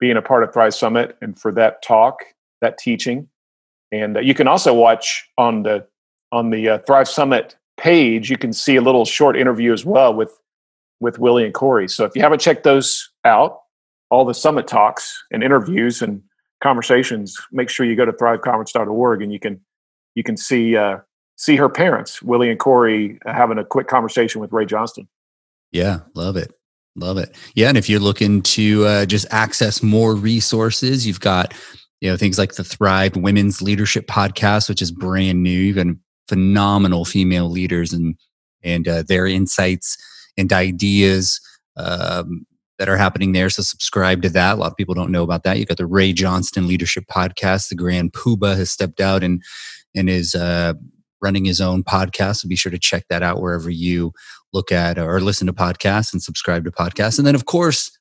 being 0.01 0.17
a 0.17 0.23
part 0.23 0.43
of 0.43 0.53
Thrive 0.53 0.75
Summit 0.75 1.17
and 1.21 1.39
for 1.39 1.53
that 1.53 1.83
talk, 1.83 2.25
that 2.61 2.79
teaching, 2.79 3.29
and 3.93 4.17
uh, 4.17 4.21
you 4.21 4.35
can 4.35 4.49
also 4.49 4.75
watch 4.75 5.29
on 5.39 5.63
the 5.63 5.87
on 6.33 6.51
the 6.51 6.71
uh, 6.71 6.79
Thrive 6.79 7.09
Summit 7.09 7.57
page. 7.77 8.31
You 8.31 8.39
can 8.39 8.53
see 8.53 8.77
a 8.77 8.81
little 8.81 9.05
short 9.05 9.37
interview 9.37 9.73
as 9.73 9.85
well 9.85 10.13
with 10.13 10.37
with 11.01 11.19
Willie 11.19 11.45
and 11.45 11.55
Corey. 11.55 11.89
So 11.89 12.05
if 12.05 12.17
you 12.17 12.23
haven't 12.23 12.41
checked 12.41 12.65
those 12.65 13.11
out, 13.25 13.61
all 14.11 14.25
the 14.25 14.35
summit 14.35 14.67
talks 14.67 15.23
and 15.31 15.43
interviews 15.43 16.01
and 16.01 16.23
conversations, 16.63 17.37
make 17.51 17.69
sure 17.69 17.85
you 17.85 17.97
go 17.97 18.05
to 18.05 18.13
thriveconference.org 18.13 19.23
and 19.23 19.33
you 19.33 19.39
can 19.39 19.61
you 20.15 20.23
can 20.23 20.37
see 20.37 20.77
uh, 20.77 20.99
see 21.37 21.57
her 21.57 21.69
parents, 21.69 22.23
Willie 22.23 22.51
and 22.51 22.59
Corey, 22.59 23.19
having 23.27 23.59
a 23.59 23.65
quick 23.65 23.89
conversation 23.89 24.41
with 24.41 24.53
Ray 24.53 24.65
Johnston. 24.67 25.09
Yeah, 25.71 26.01
love 26.15 26.37
it. 26.37 26.53
Love 26.95 27.17
it. 27.17 27.35
Yeah, 27.55 27.69
and 27.69 27.79
if 27.79 27.89
you're 27.89 28.01
looking 28.01 28.43
to 28.43 28.85
uh, 28.85 29.07
just 29.07 29.27
access 29.31 29.83
more 29.83 30.15
resources, 30.15 31.07
you've 31.07 31.21
got 31.21 31.55
you 32.03 32.11
know 32.11 32.17
things 32.17 32.37
like 32.37 32.55
the 32.55 32.65
Thrive 32.65 33.15
Women's 33.15 33.63
Leadership 33.63 34.09
Podcast, 34.09 34.69
which 34.69 34.83
is 34.83 34.91
brand 34.91 35.41
new. 35.41 35.57
You've 35.57 35.77
got 35.77 35.87
phenomenal 36.29 37.05
female 37.05 37.49
leaders 37.49 37.93
and 37.93 38.17
and 38.65 38.89
uh, 38.89 39.05
their 39.07 39.25
insights 39.25 39.97
and 40.37 40.53
ideas 40.53 41.41
um, 41.77 42.45
that 42.79 42.89
are 42.89 42.97
happening 42.97 43.33
there. 43.33 43.49
So 43.51 43.63
subscribe 43.63 44.21
to 44.23 44.29
that. 44.31 44.55
A 44.55 44.61
lot 44.61 44.73
of 44.73 44.77
people 44.77 44.95
don't 44.95 45.13
know 45.13 45.23
about 45.23 45.45
that. 45.45 45.59
You've 45.59 45.69
got 45.69 45.77
the 45.77 45.87
Ray 45.87 46.13
Johnston 46.13 46.67
Leadership 46.67 47.05
Podcast. 47.09 47.69
The 47.69 47.77
Grand 47.77 48.13
Poobah 48.13 48.57
has 48.57 48.73
stepped 48.73 49.01
out 49.01 49.23
and 49.23 49.41
and 49.95 50.11
is 50.11 50.35
uh, 50.35 50.73
running 51.23 51.45
his 51.45 51.61
own 51.61 51.85
podcast. 51.85 52.39
So 52.39 52.49
be 52.49 52.57
sure 52.57 52.73
to 52.73 52.81
check 52.81 53.05
that 53.11 53.23
out 53.23 53.41
wherever 53.41 53.71
you 53.71 54.13
look 54.53 54.73
at 54.73 54.99
or 54.99 55.21
listen 55.21 55.47
to 55.47 55.53
podcasts 55.53 56.13
and 56.13 56.21
subscribe 56.21 56.65
to 56.65 56.73
podcasts. 56.73 57.19
And 57.19 57.29
then, 57.29 57.37
of 57.37 57.47
course, 57.47 57.97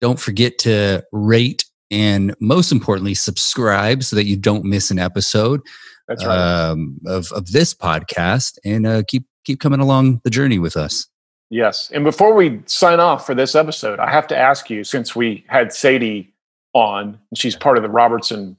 don't 0.00 0.18
forget 0.18 0.58
to 0.58 1.04
rate 1.12 1.66
and 1.92 2.34
most 2.40 2.72
importantly, 2.72 3.14
subscribe 3.14 4.02
so 4.02 4.16
that 4.16 4.24
you 4.24 4.36
don't 4.36 4.64
miss 4.64 4.90
an 4.90 4.98
episode 4.98 5.60
right. 6.08 6.22
um, 6.26 6.98
of, 7.06 7.30
of 7.32 7.52
this 7.52 7.74
podcast 7.74 8.58
and 8.64 8.86
uh, 8.86 9.02
keep 9.06 9.26
keep 9.44 9.60
coming 9.60 9.80
along 9.80 10.20
the 10.24 10.30
journey 10.30 10.58
with 10.58 10.76
us. 10.76 11.06
Yes. 11.50 11.90
And 11.92 12.02
before 12.02 12.34
we 12.34 12.62
sign 12.64 12.98
off 12.98 13.26
for 13.26 13.34
this 13.34 13.54
episode, 13.54 13.98
I 13.98 14.10
have 14.10 14.26
to 14.28 14.36
ask 14.36 14.70
you 14.70 14.84
since 14.84 15.14
we 15.14 15.44
had 15.48 15.72
Sadie 15.72 16.32
on, 16.72 17.18
and 17.30 17.38
she's 17.38 17.56
part 17.56 17.76
of 17.76 17.82
the 17.82 17.90
Robertson 17.90 18.56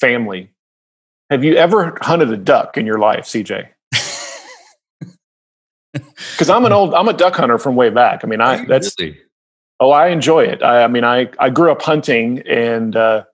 family, 0.00 0.50
have 1.30 1.44
you 1.44 1.54
ever 1.54 1.96
hunted 2.00 2.32
a 2.32 2.36
duck 2.36 2.76
in 2.76 2.86
your 2.86 2.98
life, 2.98 3.24
CJ? 3.24 3.68
Because 5.92 6.48
I'm 6.48 6.64
an 6.64 6.72
old, 6.72 6.94
I'm 6.94 7.08
a 7.08 7.12
duck 7.12 7.34
hunter 7.34 7.58
from 7.58 7.74
way 7.74 7.90
back. 7.90 8.20
I 8.22 8.28
mean, 8.28 8.40
I 8.40 8.64
that's 8.64 8.94
oh, 9.80 9.90
I 9.90 10.08
enjoy 10.08 10.44
it. 10.44 10.62
I, 10.62 10.84
I, 10.84 10.86
mean, 10.86 11.04
I 11.04 11.30
I 11.38 11.50
grew 11.50 11.72
up 11.72 11.82
hunting, 11.82 12.40
and 12.46 12.94
uh, 12.94 13.24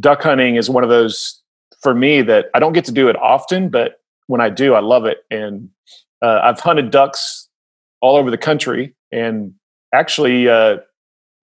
duck 0.00 0.22
hunting 0.22 0.56
is 0.56 0.70
one 0.70 0.84
of 0.84 0.90
those 0.90 1.42
for 1.82 1.94
me 1.94 2.22
that 2.22 2.46
I 2.54 2.60
don't 2.60 2.72
get 2.72 2.84
to 2.86 2.92
do 2.92 3.08
it 3.08 3.16
often, 3.16 3.68
but 3.68 4.00
when 4.26 4.40
I 4.40 4.48
do, 4.48 4.74
I 4.74 4.80
love 4.80 5.04
it. 5.04 5.18
And 5.30 5.68
uh, 6.22 6.40
I've 6.42 6.60
hunted 6.60 6.90
ducks 6.90 7.48
all 8.00 8.16
over 8.16 8.30
the 8.30 8.38
country. 8.38 8.94
And 9.12 9.52
actually, 9.92 10.48
uh, 10.48 10.78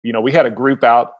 you 0.02 0.12
know, 0.12 0.20
we 0.20 0.32
had 0.32 0.46
a 0.46 0.50
group 0.50 0.82
out 0.82 1.12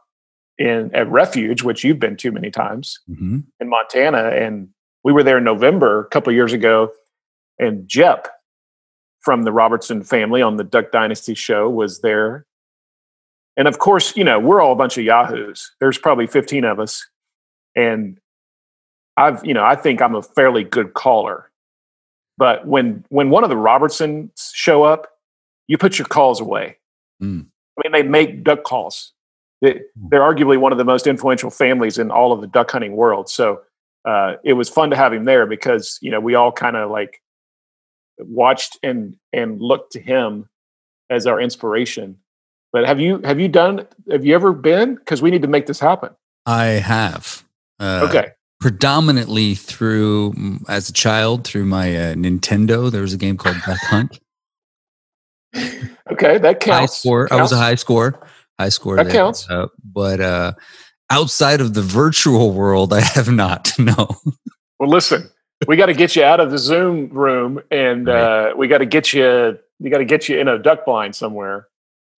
in 0.57 0.93
at 0.93 1.09
Refuge, 1.09 1.63
which 1.63 1.83
you've 1.83 1.99
been 1.99 2.17
to 2.17 2.31
many 2.31 2.51
times 2.51 2.99
mm-hmm. 3.09 3.39
in 3.59 3.69
Montana, 3.69 4.29
and 4.29 4.69
we 5.03 5.13
were 5.13 5.23
there 5.23 5.37
in 5.37 5.43
November 5.43 6.01
a 6.01 6.05
couple 6.05 6.33
years 6.33 6.53
ago. 6.53 6.91
And 7.59 7.87
Jep 7.87 8.27
from 9.21 9.43
the 9.43 9.51
Robertson 9.51 10.03
family 10.03 10.41
on 10.41 10.57
the 10.57 10.63
Duck 10.63 10.91
Dynasty 10.91 11.35
show 11.35 11.69
was 11.69 12.01
there. 12.01 12.45
And 13.57 13.67
of 13.67 13.79
course, 13.79 14.15
you 14.15 14.23
know, 14.23 14.39
we're 14.39 14.61
all 14.61 14.71
a 14.71 14.75
bunch 14.75 14.97
of 14.97 15.03
yahoos. 15.03 15.71
There's 15.79 15.97
probably 15.97 16.27
15 16.27 16.63
of 16.63 16.79
us. 16.79 17.05
And 17.75 18.19
I've, 19.17 19.45
you 19.45 19.53
know, 19.53 19.63
I 19.63 19.75
think 19.75 20.01
I'm 20.01 20.15
a 20.15 20.21
fairly 20.21 20.63
good 20.63 20.93
caller. 20.93 21.51
But 22.37 22.65
when 22.65 23.05
when 23.09 23.29
one 23.29 23.43
of 23.43 23.49
the 23.49 23.57
Robertsons 23.57 24.51
show 24.53 24.83
up, 24.83 25.07
you 25.67 25.77
put 25.77 25.99
your 25.99 26.07
calls 26.07 26.41
away. 26.41 26.77
Mm. 27.21 27.45
I 27.77 27.81
mean, 27.83 27.91
they 27.91 28.07
make 28.07 28.43
duck 28.43 28.63
calls. 28.63 29.13
They, 29.61 29.73
hmm. 29.73 30.07
they're 30.09 30.21
arguably 30.21 30.59
one 30.59 30.71
of 30.71 30.77
the 30.77 30.85
most 30.85 31.05
influential 31.05 31.51
families 31.51 31.97
in 31.97 32.09
all 32.09 32.31
of 32.31 32.41
the 32.41 32.47
duck 32.47 32.71
hunting 32.71 32.95
world. 32.95 33.29
So 33.29 33.61
uh, 34.05 34.35
it 34.43 34.53
was 34.53 34.69
fun 34.69 34.89
to 34.89 34.95
have 34.95 35.13
him 35.13 35.25
there 35.25 35.45
because 35.45 35.99
you 36.01 36.09
know 36.09 36.19
we 36.19 36.35
all 36.35 36.51
kind 36.51 36.75
of 36.75 36.89
like 36.89 37.21
watched 38.17 38.77
and 38.81 39.15
and 39.31 39.61
looked 39.61 39.91
to 39.93 40.01
him 40.01 40.49
as 41.09 41.27
our 41.27 41.39
inspiration. 41.39 42.17
But 42.73 42.85
have 42.85 42.99
you 42.99 43.19
have 43.23 43.39
you 43.39 43.47
done 43.47 43.87
have 44.09 44.25
you 44.25 44.33
ever 44.33 44.53
been? 44.53 44.95
Because 44.95 45.21
we 45.21 45.31
need 45.31 45.41
to 45.41 45.47
make 45.47 45.65
this 45.65 45.79
happen. 45.79 46.09
I 46.45 46.65
have. 46.65 47.43
Uh, 47.79 48.07
okay. 48.09 48.31
Predominantly 48.59 49.55
through 49.55 50.59
as 50.69 50.87
a 50.87 50.93
child 50.93 51.45
through 51.45 51.65
my 51.65 51.95
uh, 51.95 52.13
Nintendo. 52.13 52.91
There 52.91 53.01
was 53.01 53.13
a 53.13 53.17
game 53.17 53.37
called 53.37 53.57
Duck 53.65 53.79
Hunt. 53.79 54.19
okay, 56.11 56.37
that 56.37 56.59
counts. 56.59 56.67
High 56.67 56.85
score. 56.85 57.27
Counts. 57.27 57.39
I 57.39 57.41
was 57.41 57.51
a 57.51 57.57
high 57.57 57.75
score. 57.75 58.27
High 58.59 58.69
score. 58.69 58.95
That 58.95 59.07
there. 59.07 59.13
counts. 59.13 59.49
Uh, 59.49 59.67
but 59.83 60.21
uh, 60.21 60.53
outside 61.09 61.59
of 61.59 61.73
the 61.73 61.81
virtual 61.81 62.51
world, 62.51 62.93
I 62.93 63.01
have 63.01 63.29
not. 63.31 63.71
No. 63.79 64.09
Well, 64.79 64.89
listen, 64.89 65.29
we 65.67 65.75
got 65.75 65.87
to 65.87 65.93
get 65.93 66.15
you 66.15 66.23
out 66.23 66.39
of 66.39 66.51
the 66.51 66.57
Zoom 66.57 67.09
room, 67.09 67.59
and 67.71 68.07
right. 68.07 68.49
uh, 68.49 68.53
we 68.55 68.67
got 68.67 68.79
to 68.79 68.85
get 68.85 69.13
you. 69.13 69.57
We 69.79 69.89
got 69.89 69.99
to 69.99 70.05
get 70.05 70.29
you 70.29 70.39
in 70.39 70.47
a 70.47 70.57
duck 70.59 70.85
blind 70.85 71.15
somewhere. 71.15 71.67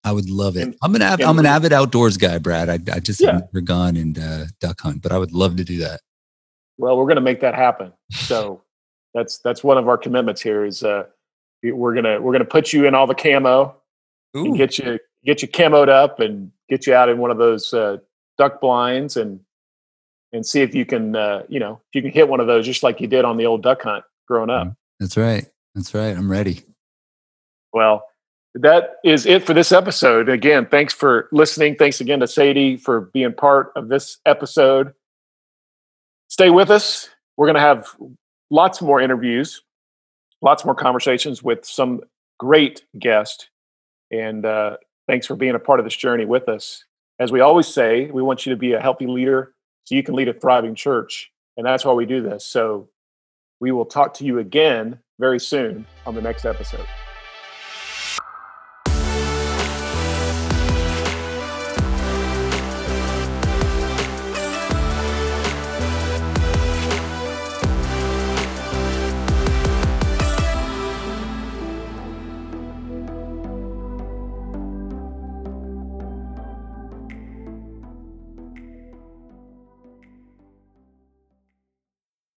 I 0.04 0.12
would 0.12 0.28
love 0.28 0.56
it. 0.56 0.76
I'm 0.82 0.94
an 0.94 1.02
av- 1.02 1.20
I'm 1.22 1.38
an 1.38 1.46
avid 1.46 1.72
outdoors 1.72 2.18
guy, 2.18 2.38
Brad. 2.38 2.68
I, 2.68 2.74
I 2.94 3.00
just 3.00 3.20
yeah. 3.20 3.32
have 3.32 3.48
never 3.52 3.62
gone 3.62 3.96
and 3.96 4.18
uh, 4.18 4.44
duck 4.60 4.80
hunt, 4.80 5.02
but 5.02 5.12
I 5.12 5.18
would 5.18 5.32
love 5.32 5.56
to 5.56 5.64
do 5.64 5.78
that. 5.78 6.00
Well, 6.76 6.96
we're 6.96 7.06
going 7.06 7.16
to 7.16 7.22
make 7.22 7.40
that 7.40 7.54
happen. 7.54 7.92
So 8.12 8.62
that's 9.14 9.38
that's 9.38 9.62
one 9.64 9.78
of 9.78 9.88
our 9.88 9.96
commitments 9.96 10.42
here. 10.42 10.64
Is 10.64 10.82
uh, 10.82 11.04
we're 11.62 11.94
gonna 11.94 12.20
we're 12.20 12.32
gonna 12.32 12.44
put 12.44 12.72
you 12.72 12.86
in 12.86 12.94
all 12.94 13.06
the 13.06 13.14
camo 13.14 13.76
Ooh. 14.36 14.44
and 14.44 14.56
get 14.56 14.78
you 14.78 14.98
get 15.24 15.40
you 15.40 15.48
camoed 15.48 15.88
up 15.88 16.20
and 16.20 16.50
get 16.68 16.86
you 16.86 16.94
out 16.94 17.08
in 17.08 17.18
one 17.18 17.30
of 17.30 17.38
those 17.38 17.72
uh, 17.72 17.98
duck 18.38 18.60
blinds 18.60 19.16
and 19.16 19.40
and 20.32 20.44
see 20.44 20.60
if 20.60 20.74
you 20.74 20.84
can 20.84 21.14
uh, 21.16 21.44
you 21.48 21.60
know 21.60 21.80
if 21.88 21.94
you 21.94 22.02
can 22.02 22.10
hit 22.10 22.28
one 22.28 22.40
of 22.40 22.46
those 22.46 22.66
just 22.66 22.82
like 22.82 23.00
you 23.00 23.06
did 23.06 23.24
on 23.24 23.36
the 23.36 23.46
old 23.46 23.62
duck 23.62 23.82
hunt 23.82 24.04
growing 24.26 24.50
up. 24.50 24.68
Mm, 24.68 24.76
that's 25.00 25.16
right. 25.16 25.46
That's 25.74 25.94
right. 25.94 26.16
I'm 26.16 26.30
ready. 26.30 26.62
Well, 27.72 28.04
that 28.54 28.96
is 29.04 29.26
it 29.26 29.44
for 29.44 29.54
this 29.54 29.72
episode. 29.72 30.28
Again, 30.28 30.66
thanks 30.66 30.94
for 30.94 31.28
listening. 31.32 31.76
Thanks 31.76 32.00
again 32.00 32.20
to 32.20 32.26
Sadie 32.26 32.76
for 32.76 33.02
being 33.02 33.32
part 33.32 33.72
of 33.76 33.88
this 33.88 34.18
episode. 34.26 34.92
Stay 36.28 36.50
with 36.50 36.70
us. 36.70 37.08
We're 37.36 37.46
going 37.46 37.56
to 37.56 37.60
have 37.60 37.88
lots 38.50 38.80
more 38.80 39.00
interviews 39.00 39.62
lots 40.44 40.64
more 40.64 40.74
conversations 40.74 41.42
with 41.42 41.64
some 41.64 42.02
great 42.38 42.84
guests. 42.98 43.48
And 44.12 44.44
uh, 44.44 44.76
thanks 45.08 45.26
for 45.26 45.34
being 45.34 45.54
a 45.54 45.58
part 45.58 45.80
of 45.80 45.86
this 45.86 45.96
journey 45.96 46.26
with 46.26 46.48
us. 46.48 46.84
As 47.18 47.32
we 47.32 47.40
always 47.40 47.66
say, 47.66 48.10
we 48.10 48.22
want 48.22 48.44
you 48.44 48.50
to 48.50 48.56
be 48.56 48.74
a 48.74 48.80
healthy 48.80 49.06
leader 49.06 49.54
so 49.84 49.94
you 49.94 50.02
can 50.02 50.14
lead 50.14 50.28
a 50.28 50.34
thriving 50.34 50.74
church. 50.74 51.32
And 51.56 51.66
that's 51.66 51.84
why 51.84 51.92
we 51.92 52.04
do 52.04 52.22
this. 52.22 52.44
So 52.44 52.88
we 53.60 53.72
will 53.72 53.86
talk 53.86 54.14
to 54.14 54.24
you 54.24 54.38
again 54.38 54.98
very 55.18 55.40
soon 55.40 55.86
on 56.06 56.14
the 56.14 56.22
next 56.22 56.44
episode. 56.44 56.86